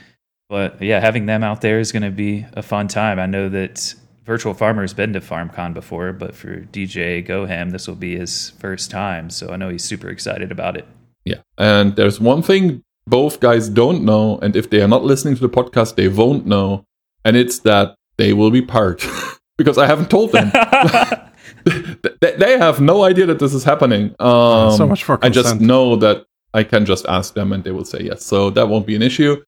But 0.48 0.80
yeah, 0.80 1.00
having 1.00 1.26
them 1.26 1.42
out 1.42 1.60
there 1.62 1.80
is 1.80 1.90
gonna 1.90 2.12
be 2.12 2.46
a 2.52 2.62
fun 2.62 2.86
time. 2.86 3.18
I 3.18 3.26
know 3.26 3.48
that 3.48 3.92
Virtual 4.24 4.54
Farmer's 4.54 4.94
been 4.94 5.12
to 5.14 5.20
FarmCon 5.20 5.74
before, 5.74 6.12
but 6.12 6.32
for 6.32 6.60
DJ 6.60 7.26
Goham, 7.26 7.72
this 7.72 7.88
will 7.88 7.96
be 7.96 8.16
his 8.16 8.50
first 8.60 8.88
time. 8.88 9.30
So 9.30 9.50
I 9.50 9.56
know 9.56 9.70
he's 9.70 9.84
super 9.84 10.08
excited 10.08 10.52
about 10.52 10.76
it. 10.76 10.86
Yeah. 11.24 11.40
And 11.58 11.96
there's 11.96 12.20
one 12.20 12.42
thing 12.42 12.84
both 13.06 13.40
guys 13.40 13.68
don't 13.68 14.04
know, 14.04 14.38
and 14.38 14.54
if 14.54 14.70
they 14.70 14.80
are 14.80 14.88
not 14.88 15.04
listening 15.04 15.34
to 15.34 15.40
the 15.40 15.48
podcast, 15.48 15.96
they 15.96 16.08
won't 16.08 16.46
know, 16.46 16.84
and 17.24 17.36
it's 17.36 17.58
that 17.60 17.96
they 18.16 18.32
will 18.32 18.50
be 18.50 18.62
part. 18.62 19.04
because 19.56 19.78
I 19.78 19.86
haven't 19.86 20.10
told 20.10 20.32
them. 20.32 20.50
they, 22.20 22.58
have 22.58 22.80
no 22.80 23.04
idea 23.04 23.26
that 23.26 23.38
this 23.38 23.54
is 23.54 23.64
happening. 23.64 24.14
Um, 24.18 24.72
so 24.72 24.86
much 24.86 25.04
for 25.04 25.16
consent. 25.16 25.46
I 25.46 25.50
just 25.50 25.60
know 25.60 25.96
that 25.96 26.26
I 26.52 26.62
can 26.62 26.84
just 26.84 27.06
ask 27.06 27.34
them 27.34 27.52
and 27.52 27.64
they 27.64 27.70
will 27.70 27.84
say 27.84 28.00
yes. 28.02 28.24
So 28.24 28.50
that 28.50 28.68
won't 28.68 28.86
be 28.86 28.94
an 28.96 29.02
issue. 29.02 29.42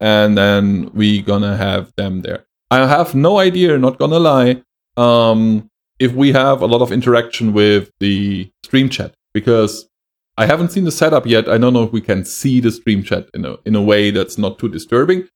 And 0.00 0.36
then 0.36 0.90
we 0.94 1.22
gonna 1.22 1.56
have 1.56 1.92
them 1.96 2.22
there. 2.22 2.44
I 2.70 2.86
have 2.86 3.14
no 3.14 3.38
idea, 3.38 3.78
not 3.78 3.98
gonna 3.98 4.18
lie, 4.18 4.62
um, 4.96 5.70
if 5.98 6.12
we 6.12 6.32
have 6.32 6.62
a 6.62 6.66
lot 6.66 6.80
of 6.80 6.90
interaction 6.90 7.52
with 7.52 7.90
the 8.00 8.50
stream 8.64 8.88
chat 8.88 9.14
because 9.34 9.88
I 10.36 10.46
haven't 10.46 10.72
seen 10.72 10.84
the 10.84 10.92
setup 10.92 11.26
yet. 11.26 11.48
I 11.48 11.58
don't 11.58 11.74
know 11.74 11.82
if 11.82 11.92
we 11.92 12.00
can 12.00 12.24
see 12.24 12.60
the 12.60 12.72
stream 12.72 13.02
chat 13.02 13.28
in 13.34 13.44
a 13.44 13.56
in 13.66 13.76
a 13.76 13.82
way 13.82 14.10
that's 14.10 14.38
not 14.38 14.58
too 14.58 14.68
disturbing. 14.68 15.28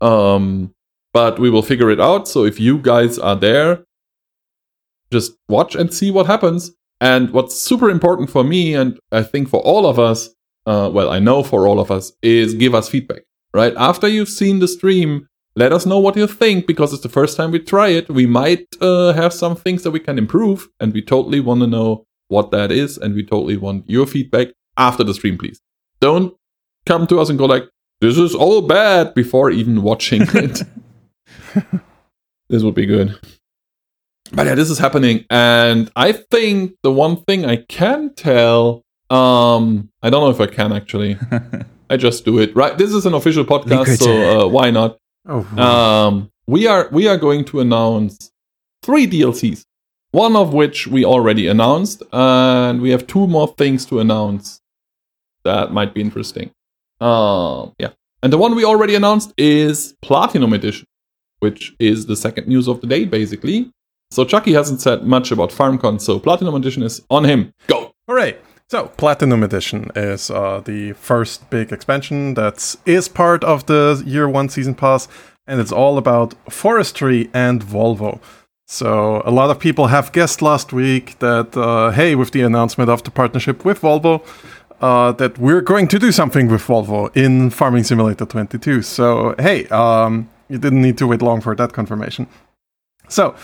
Um, 0.00 0.72
but 1.12 1.38
we 1.38 1.50
will 1.50 1.62
figure 1.62 1.90
it 1.90 2.00
out. 2.00 2.28
So 2.28 2.44
if 2.44 2.58
you 2.58 2.78
guys 2.78 3.18
are 3.18 3.36
there, 3.36 3.84
just 5.10 5.32
watch 5.48 5.74
and 5.74 5.92
see 5.92 6.10
what 6.10 6.26
happens. 6.26 6.72
And 7.00 7.30
what's 7.30 7.60
super 7.60 7.90
important 7.90 8.30
for 8.30 8.44
me, 8.44 8.74
and 8.74 8.98
I 9.10 9.22
think 9.24 9.48
for 9.48 9.60
all 9.60 9.86
of 9.86 9.98
us, 9.98 10.30
uh, 10.66 10.88
well, 10.92 11.10
I 11.10 11.18
know 11.18 11.42
for 11.42 11.66
all 11.66 11.80
of 11.80 11.90
us, 11.90 12.12
is 12.22 12.54
give 12.54 12.74
us 12.74 12.88
feedback. 12.88 13.22
Right 13.52 13.74
after 13.76 14.06
you've 14.08 14.28
seen 14.28 14.60
the 14.60 14.68
stream, 14.68 15.26
let 15.56 15.72
us 15.72 15.84
know 15.84 15.98
what 15.98 16.16
you 16.16 16.26
think 16.26 16.66
because 16.66 16.92
it's 16.92 17.02
the 17.02 17.08
first 17.08 17.36
time 17.36 17.50
we 17.50 17.58
try 17.58 17.88
it. 17.88 18.08
We 18.08 18.26
might 18.26 18.66
uh, 18.80 19.12
have 19.12 19.34
some 19.34 19.56
things 19.56 19.82
that 19.82 19.90
we 19.90 20.00
can 20.00 20.16
improve, 20.16 20.68
and 20.80 20.92
we 20.92 21.02
totally 21.02 21.40
want 21.40 21.60
to 21.60 21.66
know 21.66 22.06
what 22.28 22.52
that 22.52 22.70
is, 22.70 22.96
and 22.96 23.14
we 23.14 23.26
totally 23.26 23.56
want 23.56 23.88
your 23.90 24.06
feedback 24.06 24.48
after 24.78 25.04
the 25.04 25.12
stream, 25.12 25.36
please. 25.36 25.60
Don't 26.00 26.34
come 26.86 27.06
to 27.08 27.20
us 27.20 27.28
and 27.28 27.38
go 27.38 27.44
like, 27.44 27.64
"This 28.00 28.16
is 28.16 28.34
all 28.34 28.62
bad" 28.62 29.12
before 29.14 29.50
even 29.50 29.82
watching 29.82 30.22
it. 30.34 30.62
This 32.48 32.62
would 32.62 32.74
be 32.74 32.86
good. 32.86 33.18
But 34.32 34.46
yeah, 34.46 34.54
this 34.54 34.70
is 34.70 34.78
happening, 34.78 35.24
and 35.28 35.90
I 35.94 36.12
think 36.12 36.76
the 36.82 36.90
one 36.92 37.16
thing 37.24 37.44
I 37.44 37.56
can 37.56 38.14
tell, 38.14 38.82
um, 39.10 39.90
I 40.02 40.08
don't 40.08 40.22
know 40.22 40.30
if 40.30 40.40
I 40.40 40.46
can 40.46 40.72
actually. 40.72 41.18
I 41.90 41.98
just 41.98 42.24
do 42.24 42.38
it 42.38 42.56
right. 42.56 42.78
This 42.78 42.92
is 42.92 43.04
an 43.04 43.12
official 43.12 43.44
podcast, 43.44 43.98
so 43.98 44.46
uh, 44.46 44.48
why 44.48 44.70
not? 44.70 44.96
Oh, 45.28 45.44
Um, 45.58 46.30
we 46.46 46.66
are 46.66 46.88
we 46.90 47.06
are 47.08 47.18
going 47.18 47.44
to 47.46 47.60
announce 47.60 48.30
three 48.82 49.06
DLCs. 49.06 49.64
One 50.12 50.34
of 50.36 50.52
which 50.54 50.86
we 50.86 51.04
already 51.04 51.48
announced, 51.48 52.02
and 52.12 52.80
we 52.80 52.90
have 52.90 53.06
two 53.06 53.26
more 53.26 53.48
things 53.48 53.84
to 53.86 54.00
announce 54.00 54.60
that 55.44 55.72
might 55.72 55.92
be 55.94 56.00
interesting. 56.00 56.50
Um, 57.00 57.74
yeah, 57.78 57.90
and 58.22 58.32
the 58.32 58.38
one 58.38 58.54
we 58.54 58.64
already 58.64 58.94
announced 58.94 59.34
is 59.36 59.94
Platinum 60.00 60.52
Edition, 60.54 60.86
which 61.42 61.74
is 61.78 62.06
the 62.06 62.16
second 62.16 62.46
news 62.46 62.68
of 62.68 62.80
the 62.80 62.86
day, 62.86 63.04
basically. 63.04 63.70
So 64.12 64.24
Chucky 64.24 64.52
hasn't 64.52 64.80
said 64.80 65.04
much 65.04 65.32
about 65.32 65.50
FarmCon, 65.50 66.00
so 66.00 66.18
Platinum 66.18 66.54
Edition 66.54 66.82
is 66.82 67.02
on 67.10 67.24
him. 67.24 67.52
Go. 67.66 67.92
Hooray! 68.06 68.36
So, 68.68 68.88
Platinum 68.96 69.42
Edition 69.42 69.90
is 69.94 70.30
uh, 70.30 70.62
the 70.64 70.92
first 70.94 71.50
big 71.50 71.72
expansion 71.72 72.34
that 72.34 72.74
is 72.86 73.06
part 73.06 73.44
of 73.44 73.66
the 73.66 74.02
Year 74.06 74.26
1 74.26 74.48
Season 74.48 74.74
Pass, 74.74 75.08
and 75.46 75.60
it's 75.60 75.72
all 75.72 75.98
about 75.98 76.32
forestry 76.50 77.28
and 77.34 77.62
Volvo. 77.62 78.18
So, 78.66 79.22
a 79.26 79.30
lot 79.30 79.50
of 79.50 79.58
people 79.58 79.88
have 79.88 80.12
guessed 80.12 80.40
last 80.40 80.72
week 80.72 81.18
that, 81.18 81.54
uh, 81.54 81.90
hey, 81.90 82.14
with 82.14 82.30
the 82.30 82.40
announcement 82.40 82.88
of 82.88 83.02
the 83.02 83.10
partnership 83.10 83.62
with 83.62 83.80
Volvo, 83.82 84.24
uh, 84.80 85.12
that 85.12 85.36
we're 85.38 85.60
going 85.60 85.86
to 85.88 85.98
do 85.98 86.10
something 86.10 86.48
with 86.48 86.62
Volvo 86.62 87.14
in 87.14 87.50
Farming 87.50 87.84
Simulator 87.84 88.24
22. 88.24 88.80
So, 88.80 89.34
hey, 89.38 89.66
um, 89.68 90.30
you 90.52 90.58
didn't 90.58 90.82
need 90.82 90.98
to 90.98 91.06
wait 91.06 91.22
long 91.22 91.40
for 91.40 91.54
that 91.56 91.72
confirmation. 91.72 92.26
So, 93.08 93.34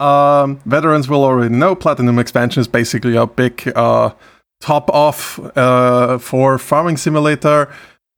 um, 0.00 0.60
veterans 0.64 1.08
will 1.08 1.24
already 1.24 1.54
know 1.54 1.74
Platinum 1.74 2.18
Expansion 2.18 2.60
is 2.60 2.68
basically 2.68 3.16
a 3.16 3.26
big 3.26 3.70
uh, 3.76 4.10
top 4.60 4.90
off 4.90 5.38
uh, 5.56 6.18
for 6.18 6.58
Farming 6.58 6.96
Simulator. 6.96 7.68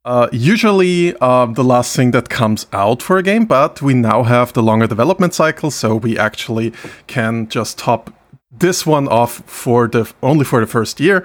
Uh, 0.04 0.28
usually 0.32 1.16
um, 1.16 1.54
the 1.54 1.64
last 1.64 1.96
thing 1.96 2.10
that 2.12 2.28
comes 2.28 2.66
out 2.72 3.02
for 3.02 3.16
a 3.18 3.22
game, 3.22 3.46
but 3.46 3.80
we 3.80 3.94
now 3.94 4.22
have 4.22 4.52
the 4.52 4.62
longer 4.62 4.86
development 4.86 5.34
cycle, 5.34 5.70
so 5.70 5.96
we 5.96 6.18
actually 6.18 6.72
can 7.06 7.48
just 7.48 7.78
top 7.78 8.10
this 8.50 8.86
one 8.86 9.08
off 9.08 9.42
for 9.46 9.88
the 9.88 10.12
only 10.22 10.44
for 10.44 10.60
the 10.60 10.66
first 10.66 11.00
year. 11.00 11.24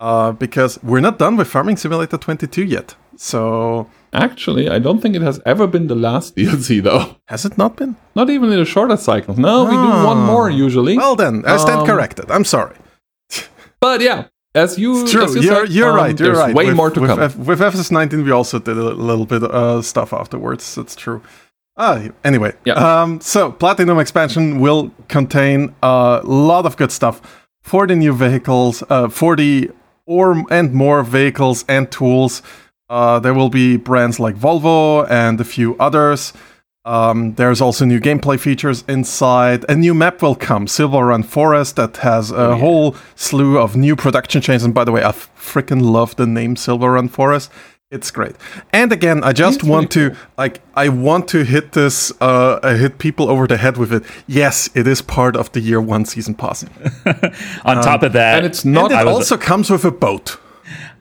uh, 0.00 0.32
because 0.32 0.78
we're 0.82 1.00
not 1.00 1.18
done 1.18 1.36
with 1.36 1.48
Farming 1.48 1.76
Simulator 1.76 2.18
22 2.18 2.64
yet. 2.64 2.94
So 3.16 3.88
Actually, 4.12 4.68
I 4.70 4.78
don't 4.78 5.00
think 5.00 5.16
it 5.16 5.22
has 5.22 5.40
ever 5.44 5.66
been 5.66 5.88
the 5.88 5.96
last 5.96 6.36
DLC 6.36 6.80
though. 6.82 7.16
has 7.26 7.44
it 7.44 7.58
not 7.58 7.76
been? 7.76 7.96
Not 8.14 8.30
even 8.30 8.52
in 8.52 8.58
the 8.60 8.64
shorter 8.64 8.96
cycles. 8.96 9.38
No, 9.38 9.64
we 9.64 9.70
do 9.72 9.76
one 10.06 10.18
Ah. 10.18 10.26
more 10.26 10.48
usually. 10.50 10.96
Well, 10.96 11.16
then 11.16 11.42
I 11.46 11.56
stand 11.56 11.80
Um, 11.80 11.86
corrected. 11.86 12.30
I'm 12.30 12.44
sorry. 12.44 12.76
but 13.80 14.00
yeah, 14.00 14.26
as 14.54 14.78
you, 14.78 15.02
It's 15.02 15.10
true. 15.10 15.24
as 15.24 15.34
you 15.34 15.42
You're, 15.42 15.66
said, 15.66 15.74
you're 15.74 15.90
um, 15.90 15.96
right. 15.96 16.18
You're 16.20 16.28
there's 16.28 16.38
right. 16.38 16.54
Way 16.54 16.66
with, 16.66 16.76
more 16.76 16.90
to 16.90 17.00
with, 17.00 17.10
come. 17.10 17.20
F- 17.20 17.36
with 17.36 17.58
FS19, 17.60 18.24
we 18.24 18.30
also 18.30 18.58
did 18.60 18.76
a 18.78 18.82
little 18.94 19.26
bit 19.26 19.42
uh, 19.42 19.82
stuff 19.82 20.12
afterwards. 20.12 20.74
That's 20.76 20.94
true. 20.94 21.20
Ah, 21.76 22.02
anyway. 22.22 22.52
Yeah. 22.64 22.74
Um, 22.74 23.20
so 23.20 23.50
Platinum 23.50 23.98
expansion 23.98 24.60
will 24.60 24.92
contain 25.08 25.74
a 25.82 26.20
lot 26.22 26.66
of 26.66 26.76
good 26.76 26.92
stuff 26.92 27.20
for 27.64 27.86
the 27.88 27.96
new 27.96 28.12
vehicles, 28.14 28.84
uh, 28.90 29.08
for 29.08 29.34
the 29.34 29.70
or 30.06 30.44
and 30.50 30.72
more 30.72 31.02
vehicles 31.02 31.64
and 31.68 31.90
tools. 31.90 32.42
Uh, 32.90 33.18
there 33.18 33.34
will 33.34 33.48
be 33.48 33.76
brands 33.76 34.20
like 34.20 34.36
Volvo 34.36 35.08
and 35.10 35.40
a 35.40 35.44
few 35.44 35.76
others. 35.78 36.32
Um, 36.86 37.34
there's 37.36 37.62
also 37.62 37.86
new 37.86 37.98
gameplay 37.98 38.38
features 38.38 38.84
inside. 38.86 39.64
A 39.70 39.74
new 39.74 39.94
map 39.94 40.20
will 40.20 40.34
come, 40.34 40.66
Silver 40.68 41.06
Run 41.06 41.22
Forest, 41.22 41.76
that 41.76 41.96
has 41.98 42.30
a 42.30 42.56
whole 42.56 42.94
slew 43.14 43.58
of 43.58 43.74
new 43.74 43.96
production 43.96 44.42
chains. 44.42 44.62
And 44.62 44.74
by 44.74 44.84
the 44.84 44.92
way, 44.92 45.02
I 45.02 45.12
freaking 45.12 45.80
love 45.80 46.14
the 46.16 46.26
name 46.26 46.56
Silver 46.56 46.92
Run 46.92 47.08
Forest. 47.08 47.50
It's 47.90 48.10
great. 48.10 48.34
And 48.72 48.92
again, 48.92 49.22
I 49.24 49.32
just 49.32 49.60
It's 49.60 49.68
want 49.68 49.94
really 49.96 50.10
to 50.10 50.16
like 50.36 50.60
I 50.74 50.88
want 50.88 51.28
to 51.28 51.44
hit 51.44 51.72
this 51.72 52.12
uh 52.20 52.58
uh, 52.62 52.74
hit 52.74 52.98
people 52.98 53.30
over 53.30 53.46
the 53.46 53.56
head 53.56 53.76
with 53.76 53.92
it. 53.92 54.02
Yes, 54.26 54.68
it 54.74 54.86
is 54.86 55.00
part 55.00 55.36
of 55.36 55.52
the 55.52 55.60
year 55.60 55.80
one 55.80 56.04
season 56.04 56.34
pass. 56.34 56.64
On 57.64 57.76
top 57.82 58.02
of 58.02 58.12
that, 58.14 58.38
and 58.38 58.46
it's 58.46 58.64
not 58.64 58.84
and 58.90 58.92
it 58.92 58.96
I 58.96 59.04
was- 59.04 59.14
also 59.14 59.36
comes 59.36 59.70
with 59.70 59.84
a 59.84 59.90
boat. 59.92 60.38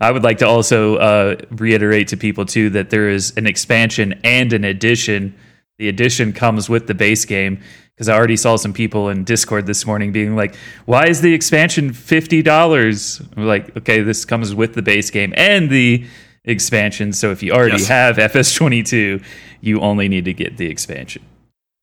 I 0.04 0.12
would 0.12 0.24
like 0.24 0.38
to 0.40 0.48
also 0.48 0.98
uh, 0.98 1.36
reiterate 1.52 2.10
to 2.10 2.18
people 2.18 2.46
too 2.46 2.70
that 2.72 2.90
there 2.90 3.08
is 3.10 3.32
an 3.38 3.48
expansion 3.48 4.20
and 4.24 4.52
an 4.52 4.66
addition. 4.66 5.34
The 5.80 5.88
addition 5.88 6.34
comes 6.34 6.70
with 6.70 6.88
the 6.88 6.94
base 6.94 7.24
game 7.26 7.62
because 7.96 8.10
I 8.10 8.16
already 8.16 8.36
saw 8.36 8.58
some 8.58 8.74
people 8.74 9.08
in 9.10 9.24
Discord 9.24 9.66
this 9.66 9.86
morning 9.86 10.12
being 10.12 10.36
like, 10.36 10.56
"Why 10.86 11.08
is 11.08 11.22
the 11.22 11.34
expansion 11.34 11.94
fifty 11.94 12.42
dollars?" 12.42 13.22
Like, 13.38 13.76
okay, 13.78 14.02
this 14.02 14.26
comes 14.26 14.54
with 14.54 14.74
the 14.74 14.82
base 14.82 15.10
game 15.10 15.34
and 15.38 15.70
the 15.70 16.06
expansion. 16.44 17.14
So 17.14 17.32
if 17.32 17.42
you 17.42 17.54
already 17.54 17.78
Yes. 17.78 17.88
have 17.88 18.18
FS22, 18.18 19.24
you 19.62 19.80
only 19.80 20.10
need 20.10 20.26
to 20.26 20.34
get 20.34 20.58
the 20.58 20.68
expansion. 20.70 21.24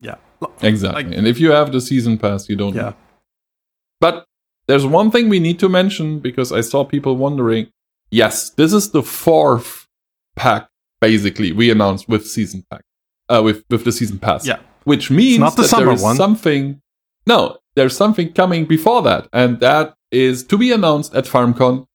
Yeah. 0.00 0.16
exactly. 0.62 1.04
like- 1.04 1.16
and 1.16 1.26
if 1.26 1.40
you 1.40 1.52
have 1.52 1.72
the 1.72 1.80
season 1.80 2.18
pass, 2.18 2.48
you 2.50 2.56
don't. 2.56 2.74
Yeah. 2.74 2.92
But 3.98 4.26
there's 4.66 4.84
one 4.84 5.10
thing 5.10 5.28
we 5.30 5.40
need 5.40 5.58
to 5.60 5.68
mention 5.68 6.18
because 6.20 6.52
I 6.52 6.60
saw 6.60 6.84
people 6.84 7.16
wondering. 7.16 7.68
Yes, 8.10 8.50
this 8.50 8.72
is 8.72 8.90
the 8.90 9.02
fourth 9.02 9.86
pack 10.36 10.68
basically 11.00 11.52
we 11.52 11.70
announced 11.70 12.08
with 12.08 12.26
season 12.26 12.64
pack, 12.70 12.82
uh, 13.28 13.42
with 13.42 13.64
with 13.70 13.84
the 13.84 13.92
season 13.92 14.18
pass. 14.18 14.46
Yeah. 14.46 14.58
which 14.84 15.10
means 15.10 15.38
not 15.38 15.56
the 15.56 15.62
that 15.62 15.68
summer 15.68 15.86
there 15.86 15.94
is 15.94 16.02
one. 16.02 16.16
something. 16.16 16.80
No, 17.26 17.58
there's 17.76 17.96
something 17.96 18.32
coming 18.32 18.64
before 18.64 19.02
that, 19.02 19.28
and 19.32 19.60
that 19.60 19.94
is 20.10 20.42
to 20.44 20.58
be 20.58 20.72
announced 20.72 21.14
at 21.14 21.24
FarmCon. 21.26 21.86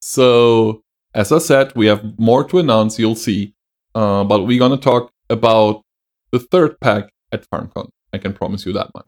So, 0.00 0.82
as 1.14 1.32
I 1.32 1.38
said, 1.38 1.72
we 1.74 1.86
have 1.86 2.18
more 2.18 2.44
to 2.44 2.58
announce. 2.58 2.98
You'll 2.98 3.16
see, 3.16 3.54
uh, 3.94 4.24
but 4.24 4.44
we're 4.44 4.58
gonna 4.58 4.76
talk 4.78 5.12
about 5.28 5.82
the 6.30 6.38
third 6.38 6.78
pack 6.80 7.10
at 7.32 7.48
FarmCon. 7.50 7.90
I 8.12 8.18
can 8.18 8.32
promise 8.32 8.64
you 8.64 8.72
that 8.72 8.90
much. 8.94 9.04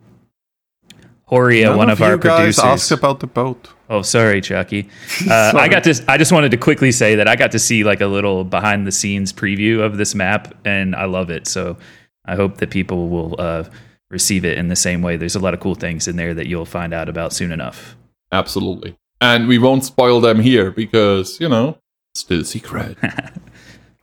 Horia, 1.30 1.66
None 1.66 1.76
one 1.78 1.90
of, 1.90 1.98
you 2.00 2.04
our 2.06 2.16
guys 2.16 2.36
producers. 2.56 2.64
asked 2.64 2.90
about 2.90 3.20
the 3.20 3.26
boat. 3.26 3.68
Oh, 3.88 4.02
sorry, 4.02 4.40
Chucky. 4.40 4.88
Uh, 5.30 5.52
I 5.54 5.68
got 5.68 5.84
to. 5.84 6.04
I 6.08 6.16
just 6.16 6.32
wanted 6.32 6.50
to 6.52 6.56
quickly 6.56 6.90
say 6.92 7.14
that 7.16 7.28
I 7.28 7.36
got 7.36 7.52
to 7.52 7.58
see 7.58 7.84
like 7.84 8.00
a 8.00 8.06
little 8.06 8.42
behind 8.44 8.86
the 8.86 8.92
scenes 8.92 9.32
preview 9.32 9.80
of 9.80 9.96
this 9.96 10.14
map, 10.14 10.54
and 10.64 10.94
I 10.96 11.04
love 11.04 11.30
it. 11.30 11.46
So 11.46 11.76
I 12.24 12.34
hope 12.36 12.56
that 12.58 12.70
people 12.70 13.08
will 13.08 13.36
uh, 13.38 13.64
receive 14.10 14.44
it 14.44 14.58
in 14.58 14.68
the 14.68 14.76
same 14.76 15.02
way. 15.02 15.16
There's 15.16 15.36
a 15.36 15.40
lot 15.40 15.54
of 15.54 15.60
cool 15.60 15.74
things 15.74 16.08
in 16.08 16.16
there 16.16 16.34
that 16.34 16.46
you'll 16.46 16.66
find 16.66 16.92
out 16.94 17.08
about 17.08 17.32
soon 17.32 17.52
enough. 17.52 17.96
Absolutely. 18.32 18.96
And 19.20 19.46
we 19.48 19.58
won't 19.58 19.84
spoil 19.84 20.20
them 20.20 20.40
here 20.40 20.70
because, 20.70 21.38
you 21.40 21.48
know, 21.48 21.76
it's 22.12 22.20
still 22.20 22.40
a 22.40 22.44
secret. 22.44 22.96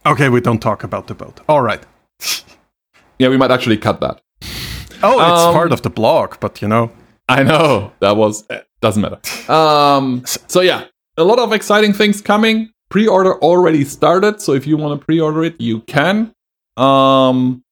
Okay, 0.06 0.30
we 0.30 0.40
don't 0.40 0.60
talk 0.60 0.86
about 0.86 1.08
the 1.08 1.14
boat. 1.14 1.42
All 1.50 1.62
right. 1.62 1.84
yeah, 3.20 3.28
we 3.28 3.36
might 3.36 3.52
actually 3.52 3.76
cut 3.76 4.00
that. 4.00 4.22
Oh, 5.04 5.20
it's 5.20 5.42
Um, 5.42 5.54
part 5.54 5.74
of 5.74 5.82
the 5.82 5.90
blog, 5.90 6.36
but 6.40 6.62
you 6.62 6.68
know. 6.70 6.92
I 7.30 7.44
know. 7.44 7.92
That 8.00 8.16
was 8.18 8.48
doesn't 8.82 9.02
matter. 9.02 9.20
Um 9.52 10.24
so 10.48 10.62
yeah, 10.62 10.86
a 11.18 11.24
lot 11.24 11.40
of 11.40 11.54
exciting 11.54 11.94
things 11.94 12.22
coming. 12.22 12.72
Pre-order 12.90 13.34
already 13.42 13.84
started, 13.84 14.40
so 14.42 14.54
if 14.54 14.66
you 14.66 14.78
want 14.78 15.00
to 15.00 15.06
pre-order 15.06 15.44
it, 15.44 15.60
you 15.60 15.82
can. 15.82 16.34
Um 16.78 17.64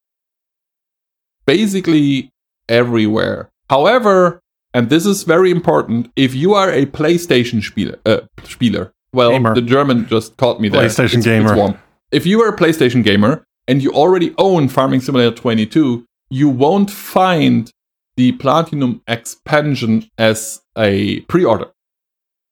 basically 1.46 2.32
everywhere. 2.70 3.50
However, 3.70 4.42
and 4.74 4.90
this 4.90 5.06
is 5.06 5.24
very 5.24 5.52
important, 5.52 6.12
if 6.16 6.34
you 6.36 6.54
are 6.54 6.72
a 6.72 6.86
PlayStation 6.86 7.62
Spieler, 7.62 7.98
uh, 8.06 8.22
Spieler 8.44 8.92
well, 9.14 9.32
Gamer. 9.32 9.56
the 9.56 9.62
German 9.62 10.08
just 10.08 10.36
caught 10.38 10.60
me 10.60 10.70
there. 10.70 10.82
PlayStation 10.84 11.04
It's- 11.06 11.16
it's 11.16 11.26
gamer. 11.26 11.56
warm. 11.56 11.78
If 12.12 12.26
you 12.26 12.42
are 12.44 12.50
a 12.50 12.56
PlayStation 12.58 13.04
gamer 13.04 13.44
and 13.68 13.82
you 13.82 13.92
already 13.92 14.34
own 14.38 14.68
Farming 14.68 15.02
Simulator 15.02 15.36
22, 15.36 16.06
you 16.30 16.50
won't 16.50 16.92
find 16.92 17.72
the 18.18 18.32
Platinum 18.34 19.02
expansion 19.08 20.10
as 20.18 20.62
a 20.78 21.22
pre-order. 21.22 21.72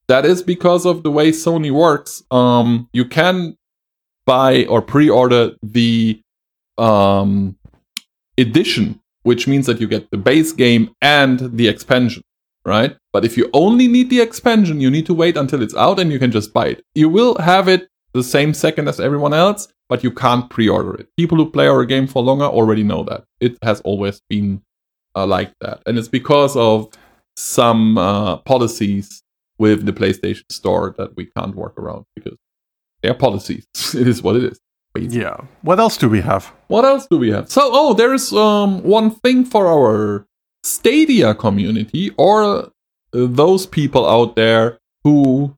That 0.07 0.25
is 0.25 0.43
because 0.43 0.85
of 0.85 1.03
the 1.03 1.11
way 1.11 1.31
Sony 1.31 1.71
works. 1.71 2.23
Um, 2.29 2.89
you 2.91 3.05
can 3.05 3.57
buy 4.25 4.65
or 4.65 4.81
pre-order 4.81 5.51
the 5.61 6.21
um, 6.77 7.55
edition, 8.37 8.99
which 9.23 9.47
means 9.47 9.65
that 9.67 9.79
you 9.79 9.87
get 9.87 10.11
the 10.11 10.17
base 10.17 10.51
game 10.51 10.93
and 11.01 11.39
the 11.57 11.67
expansion, 11.67 12.23
right? 12.65 12.97
But 13.13 13.23
if 13.23 13.37
you 13.37 13.49
only 13.53 13.87
need 13.87 14.09
the 14.09 14.21
expansion, 14.21 14.81
you 14.81 14.89
need 14.89 15.05
to 15.05 15.13
wait 15.13 15.37
until 15.37 15.61
it's 15.61 15.75
out 15.75 15.99
and 15.99 16.11
you 16.11 16.19
can 16.19 16.31
just 16.31 16.53
buy 16.53 16.67
it. 16.67 16.83
You 16.95 17.09
will 17.09 17.35
have 17.37 17.67
it 17.67 17.87
the 18.13 18.23
same 18.23 18.53
second 18.53 18.87
as 18.87 18.99
everyone 18.99 19.33
else, 19.33 19.67
but 19.87 20.03
you 20.03 20.11
can't 20.11 20.49
pre-order 20.49 20.95
it. 20.95 21.07
People 21.17 21.37
who 21.37 21.49
play 21.49 21.67
our 21.67 21.85
game 21.85 22.07
for 22.07 22.21
longer 22.21 22.45
already 22.45 22.83
know 22.83 23.03
that. 23.05 23.23
It 23.39 23.57
has 23.63 23.81
always 23.81 24.21
been 24.29 24.61
uh, 25.15 25.25
like 25.25 25.53
that. 25.61 25.81
And 25.85 25.97
it's 25.97 26.07
because 26.07 26.55
of 26.55 26.89
some 27.35 27.97
uh, 27.97 28.37
policies 28.37 29.23
with 29.57 29.85
the 29.85 29.93
PlayStation 29.93 30.51
Store 30.51 30.93
that 30.97 31.15
we 31.15 31.25
can't 31.37 31.55
work 31.55 31.77
around 31.77 32.05
because 32.15 32.37
they're 33.01 33.13
policies. 33.13 33.65
it 33.95 34.07
is 34.07 34.21
what 34.21 34.35
it 34.35 34.43
is. 34.43 34.59
Yeah. 34.95 35.37
What 35.63 35.79
else 35.79 35.97
do 35.97 36.07
we 36.07 36.21
have? 36.21 36.53
What 36.67 36.85
else 36.85 37.07
do 37.07 37.17
we 37.17 37.31
have? 37.31 37.49
So, 37.49 37.61
oh, 37.63 37.93
there's 37.93 38.31
um 38.31 38.83
one 38.83 39.09
thing 39.09 39.43
for 39.43 39.67
our 39.67 40.27
Stadia 40.63 41.33
community 41.33 42.11
or 42.17 42.43
uh, 42.43 42.69
those 43.11 43.65
people 43.65 44.07
out 44.07 44.35
there 44.35 44.77
who 45.03 45.57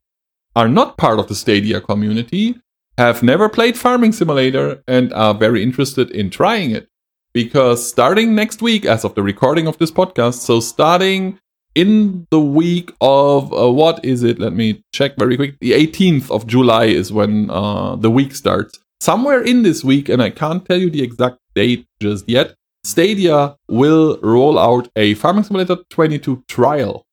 are 0.55 0.69
not 0.69 0.97
part 0.97 1.19
of 1.19 1.27
the 1.27 1.35
Stadia 1.35 1.81
community, 1.81 2.55
have 2.97 3.21
never 3.21 3.49
played 3.49 3.77
Farming 3.77 4.13
Simulator 4.13 4.81
and 4.87 5.11
are 5.13 5.33
very 5.33 5.61
interested 5.61 6.09
in 6.11 6.29
trying 6.29 6.71
it. 6.71 6.87
Because 7.35 7.85
starting 7.85 8.33
next 8.33 8.61
week, 8.61 8.85
as 8.85 9.03
of 9.03 9.13
the 9.13 9.21
recording 9.21 9.67
of 9.67 9.77
this 9.77 9.91
podcast, 9.91 10.35
so 10.35 10.61
starting 10.61 11.37
in 11.75 12.25
the 12.31 12.39
week 12.39 12.93
of 13.01 13.51
uh, 13.51 13.69
what 13.69 14.03
is 14.05 14.23
it? 14.23 14.39
Let 14.39 14.53
me 14.53 14.81
check 14.93 15.17
very 15.17 15.35
quick. 15.35 15.59
The 15.59 15.73
18th 15.73 16.31
of 16.31 16.47
July 16.47 16.85
is 16.85 17.11
when 17.11 17.49
uh, 17.49 17.97
the 17.97 18.09
week 18.09 18.33
starts. 18.33 18.79
Somewhere 19.01 19.43
in 19.43 19.63
this 19.63 19.83
week, 19.83 20.07
and 20.07 20.23
I 20.23 20.29
can't 20.29 20.65
tell 20.65 20.77
you 20.77 20.89
the 20.89 21.03
exact 21.03 21.39
date 21.53 21.85
just 22.01 22.29
yet, 22.29 22.55
Stadia 22.85 23.57
will 23.67 24.17
roll 24.23 24.57
out 24.57 24.87
a 24.95 25.15
Farming 25.15 25.43
Simulator 25.43 25.75
22 25.89 26.45
trial. 26.47 27.03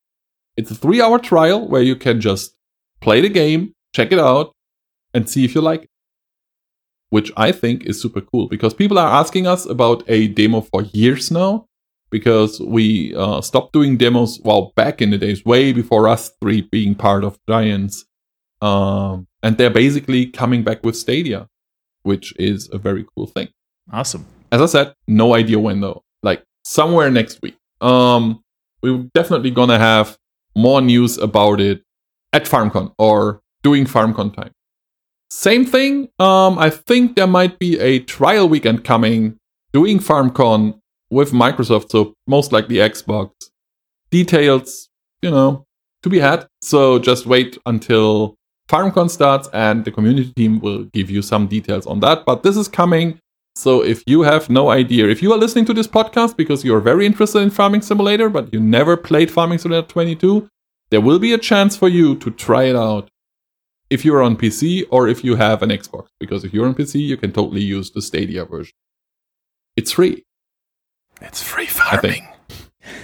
It's 0.57 0.71
a 0.71 0.76
three 0.76 1.02
hour 1.02 1.19
trial 1.19 1.67
where 1.67 1.83
you 1.83 1.97
can 1.97 2.21
just 2.21 2.55
play 3.00 3.21
the 3.23 3.29
game, 3.29 3.75
check 3.93 4.12
it 4.12 4.21
out, 4.21 4.52
and 5.12 5.29
see 5.29 5.45
if 5.45 5.57
you 5.57 5.62
like 5.62 5.83
it. 5.83 5.91
Which 7.12 7.31
I 7.37 7.52
think 7.52 7.85
is 7.85 8.00
super 8.00 8.23
cool 8.23 8.49
because 8.49 8.73
people 8.73 8.99
are 8.99 9.21
asking 9.21 9.47
us 9.47 9.66
about 9.66 10.02
a 10.09 10.28
demo 10.28 10.62
for 10.62 10.81
years 10.95 11.31
now 11.31 11.66
because 12.11 12.59
we 12.61 13.14
uh, 13.16 13.42
stopped 13.42 13.75
doing 13.75 13.99
demos 13.99 14.40
well 14.45 14.73
back 14.76 15.02
in 15.02 15.11
the 15.11 15.19
days, 15.19 15.45
way 15.45 15.73
before 15.73 16.09
us 16.09 16.31
three 16.40 16.62
being 16.62 16.95
part 16.95 17.23
of 17.23 17.38
Giants. 17.47 18.07
Um, 18.62 19.26
and 19.42 19.59
they're 19.59 19.76
basically 19.85 20.26
coming 20.26 20.62
back 20.62 20.83
with 20.85 20.97
Stadia, 20.97 21.49
which 22.02 22.33
is 22.38 22.71
a 22.73 22.78
very 22.78 23.04
cool 23.14 23.26
thing. 23.26 23.49
Awesome. 23.92 24.25
As 24.50 24.62
I 24.62 24.66
said, 24.66 24.95
no 25.07 25.35
idea 25.35 25.59
when 25.59 25.81
though. 25.81 26.02
Like 26.23 26.45
somewhere 26.64 27.11
next 27.11 27.42
week. 27.42 27.57
Um, 27.83 28.42
we're 28.83 29.04
definitely 29.14 29.50
gonna 29.50 29.78
have 29.78 30.16
more 30.57 30.81
news 30.81 31.19
about 31.19 31.61
it 31.61 31.83
at 32.33 32.45
FarmCon 32.45 32.95
or 32.99 33.42
doing 33.62 33.85
FarmCon 33.85 34.35
time. 34.35 34.52
Same 35.35 35.65
thing. 35.65 36.11
Um, 36.19 36.59
I 36.59 36.69
think 36.69 37.17
there 37.17 37.27
might 37.27 37.59
be 37.59 37.81
a 37.81 38.01
trial 38.01 38.51
weekend 38.51 38.85
coming 38.85 39.39
doing 39.73 39.99
FarmCon 39.99 40.79
with 41.11 41.33
Microsoft, 41.33 41.91
so 41.91 42.12
most 42.27 42.53
likely 42.53 42.77
Xbox. 42.77 43.31
Details, 44.11 44.91
you 45.23 45.31
know, 45.31 45.65
to 46.03 46.11
be 46.11 46.19
had. 46.19 46.47
So 46.61 46.99
just 46.99 47.25
wait 47.25 47.57
until 47.65 48.35
FarmCon 48.69 49.09
starts, 49.09 49.49
and 49.55 49.87
the 49.87 49.91
community 49.91 50.35
team 50.37 50.61
will 50.61 50.85
give 50.93 51.09
you 51.09 51.23
some 51.23 51.47
details 51.47 51.87
on 51.87 52.01
that. 52.01 52.27
But 52.27 52.43
this 52.43 52.59
is 52.59 52.69
coming. 52.69 53.19
So 53.57 53.83
if 53.83 54.03
you 54.07 54.21
have 54.21 54.51
no 54.51 54.69
idea, 54.69 55.09
if 55.09 55.23
you 55.23 55.33
are 55.33 55.39
listening 55.39 55.65
to 55.65 55.73
this 55.73 55.89
podcast 55.89 56.37
because 56.37 56.62
you 56.62 56.75
are 56.75 56.81
very 56.81 57.07
interested 57.07 57.39
in 57.39 57.49
Farming 57.49 57.81
Simulator, 57.81 58.29
but 58.29 58.53
you 58.53 58.61
never 58.61 58.99
played 58.99 59.31
Farming 59.31 59.59
Simulator 59.59 59.89
22, 59.89 60.47
there 60.91 61.01
will 61.01 61.19
be 61.19 61.33
a 61.33 61.39
chance 61.39 61.75
for 61.75 61.89
you 61.89 62.17
to 62.17 62.31
try 62.31 62.65
it 62.65 62.77
out 62.77 63.09
if 63.92 64.04
you're 64.06 64.22
on 64.22 64.37
PC 64.37 64.84
or 64.90 65.06
if 65.06 65.22
you 65.22 65.37
have 65.37 65.62
an 65.62 65.68
Xbox. 65.68 66.08
Because 66.18 66.44
if 66.44 66.54
you're 66.54 66.66
on 66.66 66.75
PC, 66.75 67.00
you 67.00 67.16
can 67.18 67.30
totally 67.30 67.61
use 67.61 67.90
the 67.90 68.00
Stadia 68.00 68.44
version. 68.46 68.75
It's 69.76 69.92
free. 69.92 70.25
It's 71.20 71.42
free 71.42 71.66
farming. 71.66 72.26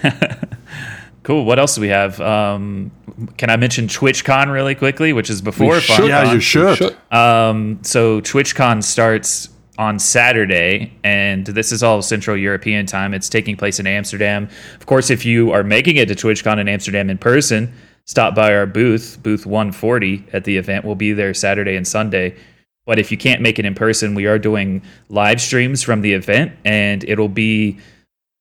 cool. 1.22 1.44
What 1.44 1.58
else 1.58 1.74
do 1.74 1.82
we 1.82 1.88
have? 1.88 2.20
Um, 2.20 2.90
can 3.36 3.50
I 3.50 3.56
mention 3.56 3.86
TwitchCon 3.86 4.50
really 4.50 4.74
quickly, 4.74 5.12
which 5.12 5.28
is 5.28 5.42
before 5.42 5.74
We 5.74 5.80
should. 5.80 6.08
Yeah, 6.08 6.32
you 6.32 6.40
should. 6.40 6.96
Um, 7.12 7.78
so 7.82 8.20
TwitchCon 8.22 8.82
starts 8.82 9.50
on 9.76 9.98
Saturday, 9.98 10.92
and 11.04 11.46
this 11.46 11.70
is 11.70 11.82
all 11.82 12.02
Central 12.02 12.36
European 12.36 12.86
time. 12.86 13.14
It's 13.14 13.28
taking 13.28 13.56
place 13.56 13.78
in 13.78 13.86
Amsterdam. 13.86 14.48
Of 14.80 14.86
course, 14.86 15.10
if 15.10 15.24
you 15.24 15.52
are 15.52 15.62
making 15.62 15.96
it 15.96 16.08
to 16.08 16.14
TwitchCon 16.14 16.58
in 16.58 16.66
Amsterdam 16.66 17.10
in 17.10 17.18
person, 17.18 17.72
stop 18.08 18.34
by 18.34 18.54
our 18.54 18.66
booth, 18.66 19.18
booth 19.22 19.44
140 19.44 20.24
at 20.32 20.44
the 20.44 20.56
event. 20.56 20.84
We'll 20.84 20.94
be 20.94 21.12
there 21.12 21.34
Saturday 21.34 21.76
and 21.76 21.86
Sunday. 21.86 22.34
But 22.86 22.98
if 22.98 23.12
you 23.12 23.18
can't 23.18 23.42
make 23.42 23.58
it 23.58 23.66
in 23.66 23.74
person, 23.74 24.14
we 24.14 24.26
are 24.26 24.38
doing 24.38 24.82
live 25.10 25.42
streams 25.42 25.82
from 25.82 26.00
the 26.00 26.14
event, 26.14 26.52
and 26.64 27.04
it'll 27.04 27.28
be 27.28 27.78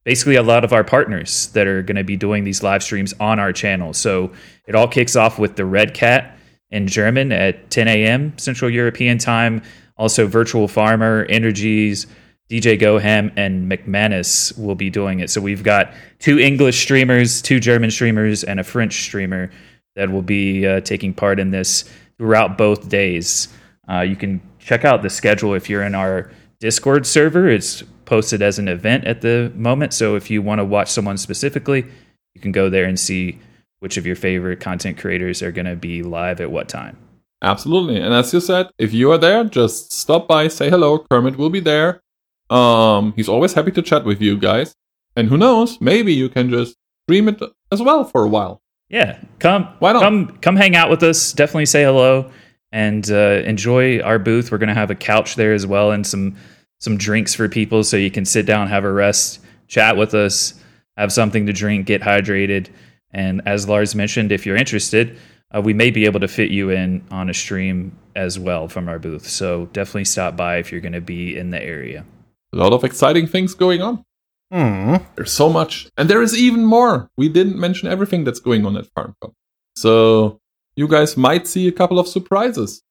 basically 0.05 0.37
a 0.37 0.41
lot 0.41 0.63
of 0.63 0.71
our 0.71 0.85
partners 0.85 1.47
that 1.47 1.67
are 1.67 1.81
going 1.81 1.97
to 1.97 2.05
be 2.05 2.15
doing 2.15 2.45
these 2.45 2.63
live 2.63 2.81
streams 2.81 3.13
on 3.19 3.39
our 3.39 3.51
channel. 3.51 3.91
So 3.91 4.31
it 4.67 4.73
all 4.73 4.87
kicks 4.87 5.17
off 5.17 5.37
with 5.37 5.57
the 5.57 5.65
Red 5.65 5.93
Cat 5.93 6.37
in 6.71 6.87
German 6.87 7.33
at 7.33 7.69
10 7.69 7.89
a.m. 7.89 8.37
Central 8.37 8.71
European 8.71 9.17
time. 9.17 9.61
Also, 9.97 10.27
Virtual 10.27 10.69
Farmer, 10.69 11.25
Energies, 11.27 12.07
DJ 12.49 12.79
Goham, 12.79 13.31
and 13.35 13.69
McManus 13.69 14.57
will 14.57 14.75
be 14.75 14.89
doing 14.89 15.19
it. 15.19 15.29
So 15.29 15.41
we've 15.41 15.63
got 15.63 15.91
two 16.19 16.39
English 16.39 16.79
streamers, 16.81 17.41
two 17.41 17.59
German 17.59 17.91
streamers, 17.91 18.43
and 18.43 18.59
a 18.59 18.63
French 18.63 19.03
streamer 19.03 19.51
that 19.95 20.09
will 20.09 20.21
be 20.21 20.65
uh, 20.65 20.79
taking 20.81 21.13
part 21.13 21.39
in 21.39 21.51
this 21.51 21.83
throughout 22.17 22.57
both 22.57 22.87
days. 22.87 23.49
Uh, 23.89 24.01
you 24.01 24.15
can 24.15 24.41
check 24.59 24.85
out 24.85 25.01
the 25.01 25.09
schedule 25.09 25.53
if 25.53 25.69
you're 25.69 25.83
in 25.83 25.95
our 25.95 26.31
Discord 26.59 27.05
server. 27.05 27.49
It's 27.49 27.83
posted 28.05 28.41
as 28.41 28.57
an 28.59 28.67
event 28.67 29.05
at 29.05 29.21
the 29.21 29.51
moment. 29.55 29.93
So 29.93 30.15
if 30.15 30.29
you 30.29 30.41
want 30.41 30.59
to 30.59 30.65
watch 30.65 30.89
someone 30.89 31.17
specifically, 31.17 31.85
you 32.33 32.41
can 32.41 32.51
go 32.51 32.69
there 32.69 32.85
and 32.85 32.99
see 32.99 33.39
which 33.79 33.97
of 33.97 34.05
your 34.05 34.15
favorite 34.15 34.59
content 34.59 34.97
creators 34.97 35.43
are 35.43 35.51
going 35.51 35.65
to 35.65 35.75
be 35.75 36.01
live 36.01 36.39
at 36.39 36.49
what 36.49 36.69
time. 36.69 36.97
Absolutely. 37.41 37.99
And 37.99 38.13
as 38.13 38.33
you 38.33 38.39
said, 38.39 38.67
if 38.79 38.93
you 38.93 39.11
are 39.11 39.17
there, 39.17 39.43
just 39.43 39.93
stop 39.93 40.27
by, 40.27 40.47
say 40.47 40.69
hello. 40.69 41.05
Kermit 41.11 41.37
will 41.37 41.51
be 41.51 41.59
there. 41.59 42.01
Um, 42.49 43.13
he's 43.15 43.29
always 43.29 43.53
happy 43.53 43.71
to 43.71 43.81
chat 43.81 44.05
with 44.05 44.21
you 44.21 44.37
guys. 44.37 44.75
And 45.15 45.29
who 45.29 45.37
knows, 45.37 45.81
maybe 45.81 46.13
you 46.13 46.29
can 46.29 46.49
just 46.49 46.75
stream 47.05 47.27
it 47.27 47.41
as 47.71 47.81
well 47.81 48.03
for 48.03 48.23
a 48.23 48.27
while. 48.27 48.61
Yeah, 48.89 49.19
come. 49.39 49.67
Why 49.79 49.93
not? 49.93 50.01
Come, 50.01 50.37
come 50.37 50.55
hang 50.55 50.75
out 50.75 50.89
with 50.89 51.03
us. 51.03 51.33
Definitely 51.33 51.65
say 51.65 51.83
hello 51.83 52.31
and 52.71 53.09
uh, 53.09 53.41
enjoy 53.45 53.99
our 54.01 54.19
booth. 54.19 54.51
We're 54.51 54.59
gonna 54.59 54.73
have 54.73 54.91
a 54.91 54.95
couch 54.95 55.35
there 55.35 55.53
as 55.53 55.65
well 55.65 55.91
and 55.91 56.05
some 56.05 56.35
some 56.79 56.97
drinks 56.97 57.33
for 57.33 57.49
people, 57.49 57.83
so 57.83 57.97
you 57.97 58.11
can 58.11 58.23
sit 58.23 58.45
down, 58.45 58.67
have 58.67 58.83
a 58.83 58.91
rest, 58.91 59.39
chat 59.67 59.97
with 59.97 60.13
us, 60.13 60.53
have 60.95 61.11
something 61.11 61.47
to 61.47 61.53
drink, 61.53 61.87
get 61.87 62.01
hydrated. 62.01 62.69
And 63.11 63.41
as 63.47 63.67
Lars 63.67 63.95
mentioned, 63.95 64.31
if 64.31 64.45
you're 64.45 64.55
interested, 64.55 65.17
uh, 65.55 65.61
we 65.61 65.73
may 65.73 65.89
be 65.89 66.05
able 66.05 66.19
to 66.19 66.27
fit 66.27 66.51
you 66.51 66.69
in 66.69 67.03
on 67.09 67.29
a 67.29 67.33
stream 67.33 67.97
as 68.15 68.37
well 68.37 68.67
from 68.67 68.89
our 68.89 68.99
booth. 68.99 69.27
So 69.27 69.65
definitely 69.67 70.05
stop 70.05 70.35
by 70.35 70.57
if 70.57 70.71
you're 70.71 70.81
going 70.81 70.93
to 70.93 71.01
be 71.01 71.37
in 71.37 71.49
the 71.49 71.63
area. 71.63 72.05
A 72.53 72.57
lot 72.57 72.73
of 72.73 72.83
exciting 72.83 73.27
things 73.27 73.53
going 73.53 73.81
on. 73.81 74.03
Hmm. 74.51 74.95
There's 75.15 75.33
so 75.33 75.49
much. 75.49 75.89
And 75.97 76.09
there 76.09 76.21
is 76.21 76.37
even 76.37 76.65
more. 76.65 77.09
We 77.17 77.27
didn't 77.27 77.59
mention 77.59 77.89
everything 77.89 78.23
that's 78.23 78.39
going 78.39 78.65
on 78.65 78.77
at 78.77 78.85
FarmCon. 78.95 79.33
So 79.75 80.39
you 80.75 80.87
guys 80.87 81.17
might 81.17 81.47
see 81.47 81.67
a 81.67 81.71
couple 81.71 81.99
of 81.99 82.07
surprises, 82.07 82.81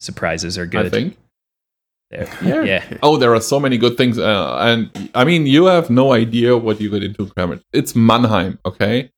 Surprises 0.00 0.58
are 0.58 0.66
good. 0.66 0.86
I 0.86 0.88
think. 0.90 1.16
There. 2.10 2.28
Yeah. 2.42 2.62
yeah. 2.64 2.98
Oh, 3.02 3.16
there 3.16 3.34
are 3.34 3.40
so 3.40 3.58
many 3.58 3.78
good 3.78 3.96
things. 3.96 4.18
Uh, 4.18 4.56
and 4.60 5.10
I 5.14 5.24
mean, 5.24 5.46
you 5.46 5.66
have 5.66 5.90
no 5.90 6.12
idea 6.12 6.56
what 6.56 6.80
you 6.80 6.90
get 6.90 7.02
into, 7.02 7.26
Kermit. 7.26 7.62
It's 7.72 7.96
Mannheim, 7.96 8.58
okay? 8.64 9.10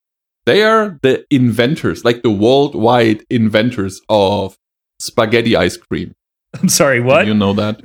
They 0.46 0.62
are 0.62 0.98
the 1.02 1.26
inventors, 1.30 2.04
like 2.04 2.22
the 2.22 2.30
worldwide 2.30 3.24
inventors 3.28 4.00
of 4.08 4.56
spaghetti 4.98 5.54
ice 5.56 5.76
cream. 5.76 6.14
I'm 6.62 6.68
sorry. 6.68 7.00
What? 7.00 7.26
You 7.26 7.34
know 7.34 7.52
that? 7.54 7.80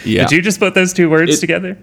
Yeah. 0.04 0.22
Did 0.26 0.36
you 0.36 0.42
just 0.42 0.58
put 0.58 0.74
those 0.74 0.92
two 0.92 1.10
words 1.10 1.36
It- 1.36 1.40
together? 1.40 1.76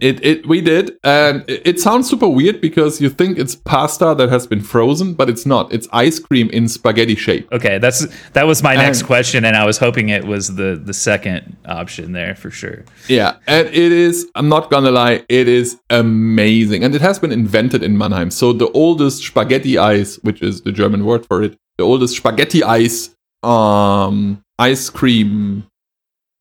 It 0.00 0.22
it 0.22 0.46
we 0.46 0.60
did, 0.60 0.98
and 1.02 1.42
it, 1.48 1.62
it 1.66 1.80
sounds 1.80 2.10
super 2.10 2.28
weird 2.28 2.60
because 2.60 3.00
you 3.00 3.08
think 3.08 3.38
it's 3.38 3.54
pasta 3.56 4.14
that 4.18 4.28
has 4.28 4.46
been 4.46 4.60
frozen, 4.60 5.14
but 5.14 5.30
it's 5.30 5.46
not. 5.46 5.72
It's 5.72 5.88
ice 5.94 6.18
cream 6.18 6.50
in 6.50 6.68
spaghetti 6.68 7.14
shape. 7.14 7.50
Okay, 7.50 7.78
that's 7.78 8.06
that 8.34 8.46
was 8.46 8.62
my 8.62 8.74
next 8.76 9.04
question, 9.04 9.46
and 9.46 9.56
I 9.56 9.64
was 9.64 9.78
hoping 9.78 10.10
it 10.10 10.24
was 10.26 10.56
the 10.56 10.78
the 10.84 10.92
second 10.92 11.56
option 11.64 12.12
there 12.12 12.34
for 12.34 12.50
sure. 12.50 12.84
Yeah, 13.08 13.36
and 13.46 13.66
it 13.68 13.92
is. 13.92 14.26
I'm 14.34 14.50
not 14.50 14.70
gonna 14.70 14.90
lie, 14.90 15.24
it 15.30 15.48
is 15.48 15.78
amazing, 15.88 16.84
and 16.84 16.94
it 16.94 17.00
has 17.00 17.18
been 17.18 17.32
invented 17.32 17.82
in 17.82 17.96
Mannheim. 17.96 18.30
So 18.30 18.52
the 18.52 18.68
oldest 18.72 19.24
spaghetti 19.24 19.78
ice, 19.78 20.16
which 20.16 20.42
is 20.42 20.60
the 20.60 20.72
German 20.72 21.06
word 21.06 21.24
for 21.24 21.42
it, 21.42 21.56
the 21.78 21.84
oldest 21.84 22.14
spaghetti 22.18 22.62
ice, 22.62 23.16
um, 23.42 24.42
ice 24.58 24.90
cream 24.90 25.66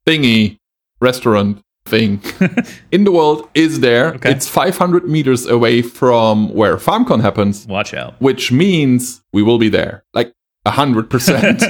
thingy 0.07 0.57
restaurant 1.01 1.61
thing 1.85 2.21
in 2.91 3.03
the 3.03 3.11
world 3.11 3.47
is 3.53 3.79
there. 3.79 4.13
Okay. 4.15 4.31
It's 4.31 4.47
500 4.47 5.07
meters 5.07 5.45
away 5.45 5.81
from 5.81 6.49
where 6.53 6.77
FarmCon 6.77 7.21
happens, 7.21 7.67
Watch 7.67 7.93
out. 7.93 8.19
which 8.19 8.51
means 8.51 9.21
we 9.33 9.43
will 9.43 9.59
be 9.59 9.69
there, 9.69 10.03
like 10.13 10.31
hundred 10.67 11.09
percent. 11.11 11.63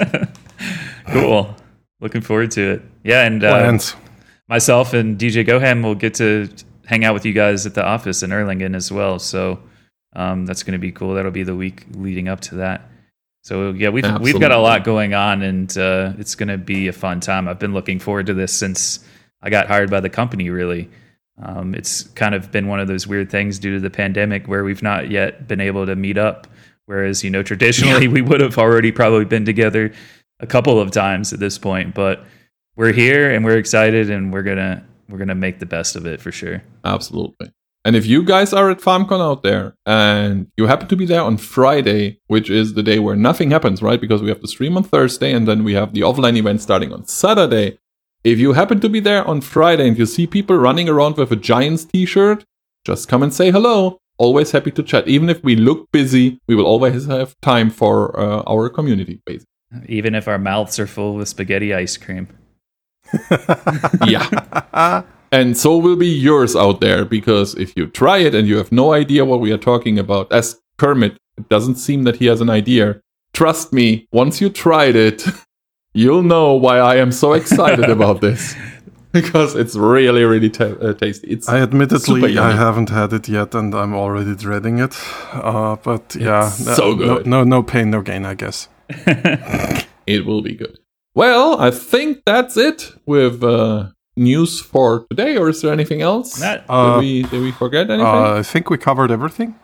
cool. 1.11 1.53
Looking 1.99 2.21
forward 2.21 2.51
to 2.51 2.71
it. 2.73 2.81
Yeah, 3.03 3.23
and 3.25 3.43
uh, 3.43 3.51
Plans. 3.57 3.95
myself 4.47 4.93
and 4.93 5.17
DJ 5.19 5.45
Goham 5.45 5.83
will 5.83 5.95
get 5.95 6.13
to 6.15 6.49
hang 6.85 7.03
out 7.03 7.13
with 7.13 7.25
you 7.25 7.33
guys 7.33 7.65
at 7.65 7.73
the 7.73 7.83
office 7.83 8.21
in 8.23 8.29
Erlangen 8.29 8.75
as 8.75 8.91
well. 8.91 9.17
So 9.19 9.59
um, 10.15 10.45
that's 10.45 10.63
going 10.63 10.73
to 10.73 10.79
be 10.79 10.91
cool. 10.91 11.13
That'll 11.13 11.31
be 11.31 11.43
the 11.43 11.55
week 11.55 11.85
leading 11.91 12.27
up 12.29 12.39
to 12.41 12.55
that. 12.55 12.89
So 13.45 13.73
yeah, 13.73 13.89
we've 13.89 14.19
we've 14.21 14.39
got 14.39 14.51
a 14.51 14.57
lot 14.57 14.83
going 14.83 15.13
on, 15.13 15.43
and 15.43 15.77
uh, 15.77 16.13
it's 16.17 16.33
going 16.33 16.49
to 16.49 16.57
be 16.57 16.87
a 16.87 16.91
fun 16.91 17.19
time. 17.19 17.47
I've 17.47 17.59
been 17.59 17.75
looking 17.75 17.99
forward 17.99 18.25
to 18.25 18.33
this 18.33 18.51
since 18.51 19.05
I 19.39 19.51
got 19.51 19.67
hired 19.67 19.91
by 19.91 19.99
the 19.99 20.09
company. 20.09 20.49
Really, 20.49 20.89
um, 21.39 21.75
it's 21.75 22.01
kind 22.15 22.33
of 22.33 22.51
been 22.51 22.65
one 22.67 22.79
of 22.79 22.87
those 22.87 23.05
weird 23.05 23.29
things 23.29 23.59
due 23.59 23.75
to 23.75 23.79
the 23.79 23.91
pandemic 23.91 24.47
where 24.47 24.63
we've 24.63 24.81
not 24.81 25.11
yet 25.11 25.47
been 25.47 25.61
able 25.61 25.85
to 25.85 25.95
meet 25.95 26.17
up. 26.17 26.47
Whereas 26.87 27.23
you 27.23 27.29
know 27.29 27.43
traditionally 27.43 28.07
we 28.17 28.23
would 28.23 28.41
have 28.41 28.57
already 28.57 28.91
probably 28.91 29.25
been 29.25 29.45
together 29.45 29.93
a 30.39 30.47
couple 30.47 30.79
of 30.79 30.89
times 30.89 31.31
at 31.31 31.39
this 31.39 31.59
point, 31.59 31.93
but 31.93 32.25
we're 32.75 32.93
here 32.93 33.29
and 33.29 33.45
we're 33.45 33.59
excited 33.59 34.09
and 34.09 34.33
we're 34.33 34.41
gonna 34.41 34.83
we're 35.07 35.19
gonna 35.19 35.35
make 35.35 35.59
the 35.59 35.67
best 35.67 35.95
of 35.95 36.07
it 36.07 36.19
for 36.19 36.31
sure. 36.31 36.63
Absolutely. 36.83 37.51
And 37.85 37.95
if 37.95 38.07
you 38.07 38.23
guys 38.23 38.51
are 38.51 38.71
at 38.71 38.79
FarmCon 38.79 39.21
out 39.21 39.43
there 39.43 39.75
and 39.85 40.47
you 40.57 40.65
happen 40.65 40.87
to 40.87 40.95
be 40.95 41.05
there 41.05 41.21
on 41.21 41.37
Friday, 41.37 42.19
which 42.25 42.49
is 42.49 42.73
the 42.73 42.81
day 42.81 42.97
where 42.97 43.15
nothing 43.15 43.51
happens, 43.51 43.79
right? 43.83 44.01
Because 44.01 44.23
we 44.23 44.29
have 44.29 44.41
the 44.41 44.47
stream 44.47 44.75
on 44.75 44.83
Thursday 44.83 45.31
and 45.31 45.47
then 45.47 45.63
we 45.63 45.75
have 45.75 45.93
the 45.93 46.01
offline 46.01 46.35
event 46.35 46.61
starting 46.61 46.91
on 46.91 47.05
Saturday. 47.05 47.77
If 48.23 48.39
you 48.39 48.53
happen 48.53 48.79
to 48.79 48.89
be 48.89 48.99
there 48.99 49.23
on 49.27 49.39
Friday 49.39 49.87
and 49.87 49.99
you 49.99 50.07
see 50.07 50.25
people 50.25 50.57
running 50.57 50.89
around 50.89 51.17
with 51.17 51.31
a 51.31 51.35
Giants 51.35 51.85
t 51.85 52.07
shirt, 52.07 52.43
just 52.83 53.07
come 53.07 53.21
and 53.21 53.31
say 53.31 53.51
hello. 53.51 53.99
Always 54.17 54.49
happy 54.49 54.71
to 54.71 54.81
chat. 54.81 55.07
Even 55.07 55.29
if 55.29 55.43
we 55.43 55.55
look 55.55 55.91
busy, 55.91 56.39
we 56.47 56.55
will 56.55 56.65
always 56.65 57.05
have 57.05 57.35
time 57.41 57.69
for 57.69 58.19
uh, 58.19 58.41
our 58.47 58.67
community, 58.67 59.21
basically. 59.27 59.45
Even 59.87 60.15
if 60.15 60.27
our 60.27 60.39
mouths 60.39 60.79
are 60.79 60.87
full 60.87 61.15
with 61.15 61.27
spaghetti 61.27 61.71
ice 61.71 61.97
cream. 61.97 62.29
yeah. 64.07 65.03
And 65.35 65.57
so 65.57 65.77
will 65.77 65.97
be 65.97 66.07
yours 66.29 66.55
out 66.55 66.79
there 66.79 67.03
because 67.03 67.55
if 67.55 67.75
you 67.77 67.87
try 67.87 68.19
it 68.19 68.33
and 68.33 68.47
you 68.47 68.55
have 68.57 68.71
no 68.71 68.93
idea 68.93 69.25
what 69.25 69.41
we 69.41 69.51
are 69.51 69.57
talking 69.71 69.99
about, 69.99 70.31
as 70.31 70.61
Kermit, 70.77 71.13
it 71.37 71.49
doesn't 71.49 71.75
seem 71.75 72.03
that 72.05 72.15
he 72.15 72.25
has 72.27 72.39
an 72.41 72.49
idea. 72.49 73.01
Trust 73.33 73.73
me, 73.73 74.07
once 74.13 74.39
you 74.39 74.49
tried 74.49 74.95
it, 74.95 75.25
you'll 75.93 76.23
know 76.23 76.53
why 76.53 76.77
I 76.79 76.95
am 77.03 77.11
so 77.11 77.33
excited 77.33 77.89
about 77.97 78.21
this. 78.21 78.55
Because 79.11 79.55
it's 79.55 79.77
really, 79.77 80.23
really 80.25 80.49
ta- 80.49 80.77
uh, 80.87 80.93
tasty. 80.93 81.27
It's 81.29 81.47
I 81.47 81.51
Super 81.61 81.63
admittedly 81.63 82.37
I 82.37 82.51
haven't 82.51 82.89
had 82.89 83.13
it 83.13 83.29
yet, 83.29 83.55
and 83.55 83.73
I'm 83.73 83.93
already 83.95 84.35
dreading 84.35 84.79
it. 84.79 84.93
Uh, 85.31 85.77
but 85.81 86.15
yeah, 86.19 86.47
It's 86.47 86.75
so 86.75 86.89
no- 86.91 86.95
good. 86.95 87.25
No, 87.25 87.45
no, 87.45 87.63
pain, 87.63 87.89
no 87.91 88.01
gain, 88.01 88.25
I 88.25 88.33
guess. 88.35 88.67
it 90.05 90.25
will 90.25 90.41
be 90.41 90.55
good. 90.55 90.79
Well, 91.13 91.57
I 91.61 91.71
think 91.71 92.23
that's 92.25 92.57
it 92.57 92.91
with 93.05 93.41
uh, 93.41 93.91
news 94.17 94.59
for 94.61 95.05
today. 95.09 95.37
Or 95.37 95.49
is 95.49 95.61
there 95.61 95.73
anything 95.73 96.01
else? 96.01 96.39
That- 96.39 96.65
Uh, 96.69 96.95
did, 96.95 96.99
we, 96.99 97.23
did 97.23 97.41
we 97.41 97.51
forget 97.51 97.89
anything? 97.89 98.05
Uh, 98.05 98.39
I 98.39 98.43
think 98.43 98.69
we 98.69 98.77
covered 98.77 99.11
everything 99.11 99.55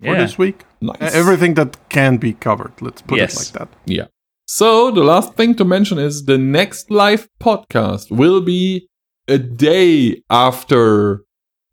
for 0.00 0.12
yeah. 0.14 0.18
this 0.24 0.38
week. 0.38 0.64
nice. 0.80 0.96
Uh, 1.00 1.10
Everything 1.12 1.54
that 1.54 1.76
can 1.88 2.16
be 2.18 2.32
covered. 2.34 2.72
Let's 2.80 3.02
put 3.02 3.18
Yes. 3.18 3.34
it 3.34 3.38
like 3.38 3.52
that. 3.70 3.78
Yeah. 3.86 4.06
So 4.48 4.90
the 4.92 5.02
last 5.02 5.34
thing 5.34 5.54
to 5.56 5.64
mention 5.64 5.98
is 5.98 6.24
the 6.26 6.38
next 6.38 6.90
live 6.90 7.28
podcast 7.40 8.10
will 8.10 8.40
be 8.40 8.88
a 9.28 9.38
day 9.38 10.22
after 10.30 11.22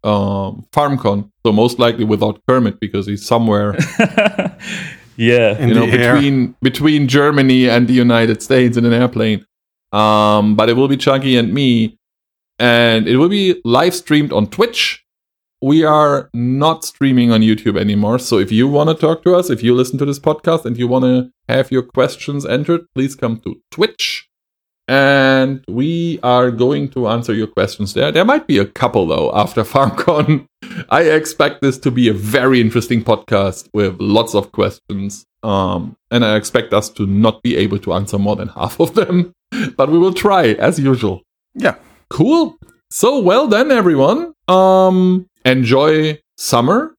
um, 0.04 0.66
FarmCon. 0.72 1.30
So 1.46 1.52
most 1.54 1.78
likely 1.80 2.04
without 2.04 2.42
Kermit 2.48 2.80
because 2.80 3.06
he's 3.06 3.26
somewhere, 3.26 3.76
yeah. 5.18 5.58
In 5.60 5.70
you 5.70 5.76
know, 5.76 5.86
the 5.86 5.94
air. 6.00 6.14
between 6.16 6.56
between 6.62 7.08
Germany 7.08 7.70
and 7.70 7.88
the 7.88 7.94
United 7.94 8.42
States 8.42 8.76
in 8.78 8.86
an 8.86 8.94
airplane. 8.94 9.46
Um, 9.94 10.56
but 10.56 10.70
it 10.70 10.74
will 10.74 10.88
be 10.88 10.98
Chucky 10.98 11.38
and 11.38 11.54
me, 11.54 11.98
and 12.60 13.08
it 13.08 13.18
will 13.18 13.30
be 13.30 13.62
live 13.64 13.96
streamed 13.96 14.34
on 14.34 14.48
Twitch. 14.48 15.06
We 15.62 15.86
are 15.86 16.30
not 16.34 16.84
streaming 16.84 17.32
on 17.32 17.40
YouTube 17.40 17.80
anymore. 17.80 18.20
So 18.20 18.38
if 18.38 18.52
you 18.52 18.68
want 18.68 18.90
to 18.90 18.96
talk 18.96 19.24
to 19.24 19.36
us, 19.36 19.50
if 19.50 19.64
you 19.64 19.74
listen 19.74 19.98
to 20.00 20.06
this 20.06 20.20
podcast 20.20 20.66
and 20.66 20.76
you 20.76 20.88
want 20.88 21.06
to 21.06 21.32
have 21.48 21.72
your 21.72 21.84
questions 21.84 22.46
entered, 22.46 22.82
please 22.94 23.16
come 23.16 23.40
to 23.42 23.62
Twitch. 23.72 24.28
And 24.90 25.64
we 25.70 26.20
are 26.22 26.52
going 26.52 26.90
to 26.90 27.08
answer 27.08 27.34
your 27.34 27.48
questions 27.48 27.94
there. 27.94 28.12
There 28.12 28.26
might 28.26 28.48
be 28.48 28.58
a 28.58 28.66
couple 28.66 29.08
though 29.08 29.32
after 29.34 29.64
FarmCon. 29.74 30.48
I 30.90 31.04
expect 31.04 31.62
this 31.62 31.78
to 31.80 31.92
be 31.92 32.08
a 32.08 32.14
very 32.14 32.62
interesting 32.62 33.04
podcast 33.04 33.70
with 33.74 34.00
lots 34.00 34.36
of 34.36 34.52
questions. 34.52 35.26
Um, 35.44 35.98
and 36.10 36.24
I 36.24 36.36
expect 36.36 36.74
us 36.74 36.90
to 36.92 37.06
not 37.06 37.44
be 37.44 37.58
able 37.58 37.80
to 37.80 37.94
answer 37.94 38.18
more 38.18 38.36
than 38.36 38.48
half 38.50 38.80
of 38.80 38.96
them, 38.96 39.34
but 39.78 39.90
we 39.90 39.98
will 39.98 40.14
try 40.14 40.54
as 40.54 40.80
usual. 40.80 41.22
Yeah. 41.54 41.76
Cool. 42.10 42.58
So 42.90 43.20
well 43.20 43.48
then, 43.48 43.72
everyone. 43.72 44.34
Um, 44.48 45.28
enjoy 45.46 46.20
summer. 46.38 46.96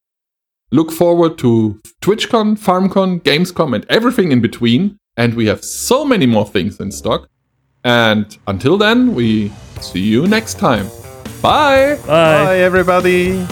Look 0.72 0.90
forward 0.90 1.38
to 1.38 1.80
TwitchCon, 2.02 2.58
FarmCon, 2.58 3.22
Gamescom, 3.22 3.74
and 3.74 3.86
everything 3.88 4.32
in 4.32 4.40
between. 4.40 4.98
And 5.16 5.34
we 5.34 5.46
have 5.46 5.64
so 5.64 6.04
many 6.04 6.26
more 6.26 6.46
things 6.46 6.80
in 6.80 6.90
stock. 6.90 7.28
And 7.84 8.36
until 8.46 8.76
then, 8.76 9.14
we 9.14 9.52
see 9.80 10.00
you 10.00 10.26
next 10.26 10.58
time. 10.58 10.88
Bye. 11.40 11.96
Bye. 12.06 12.44
Bye, 12.44 12.58
everybody. 12.58 13.46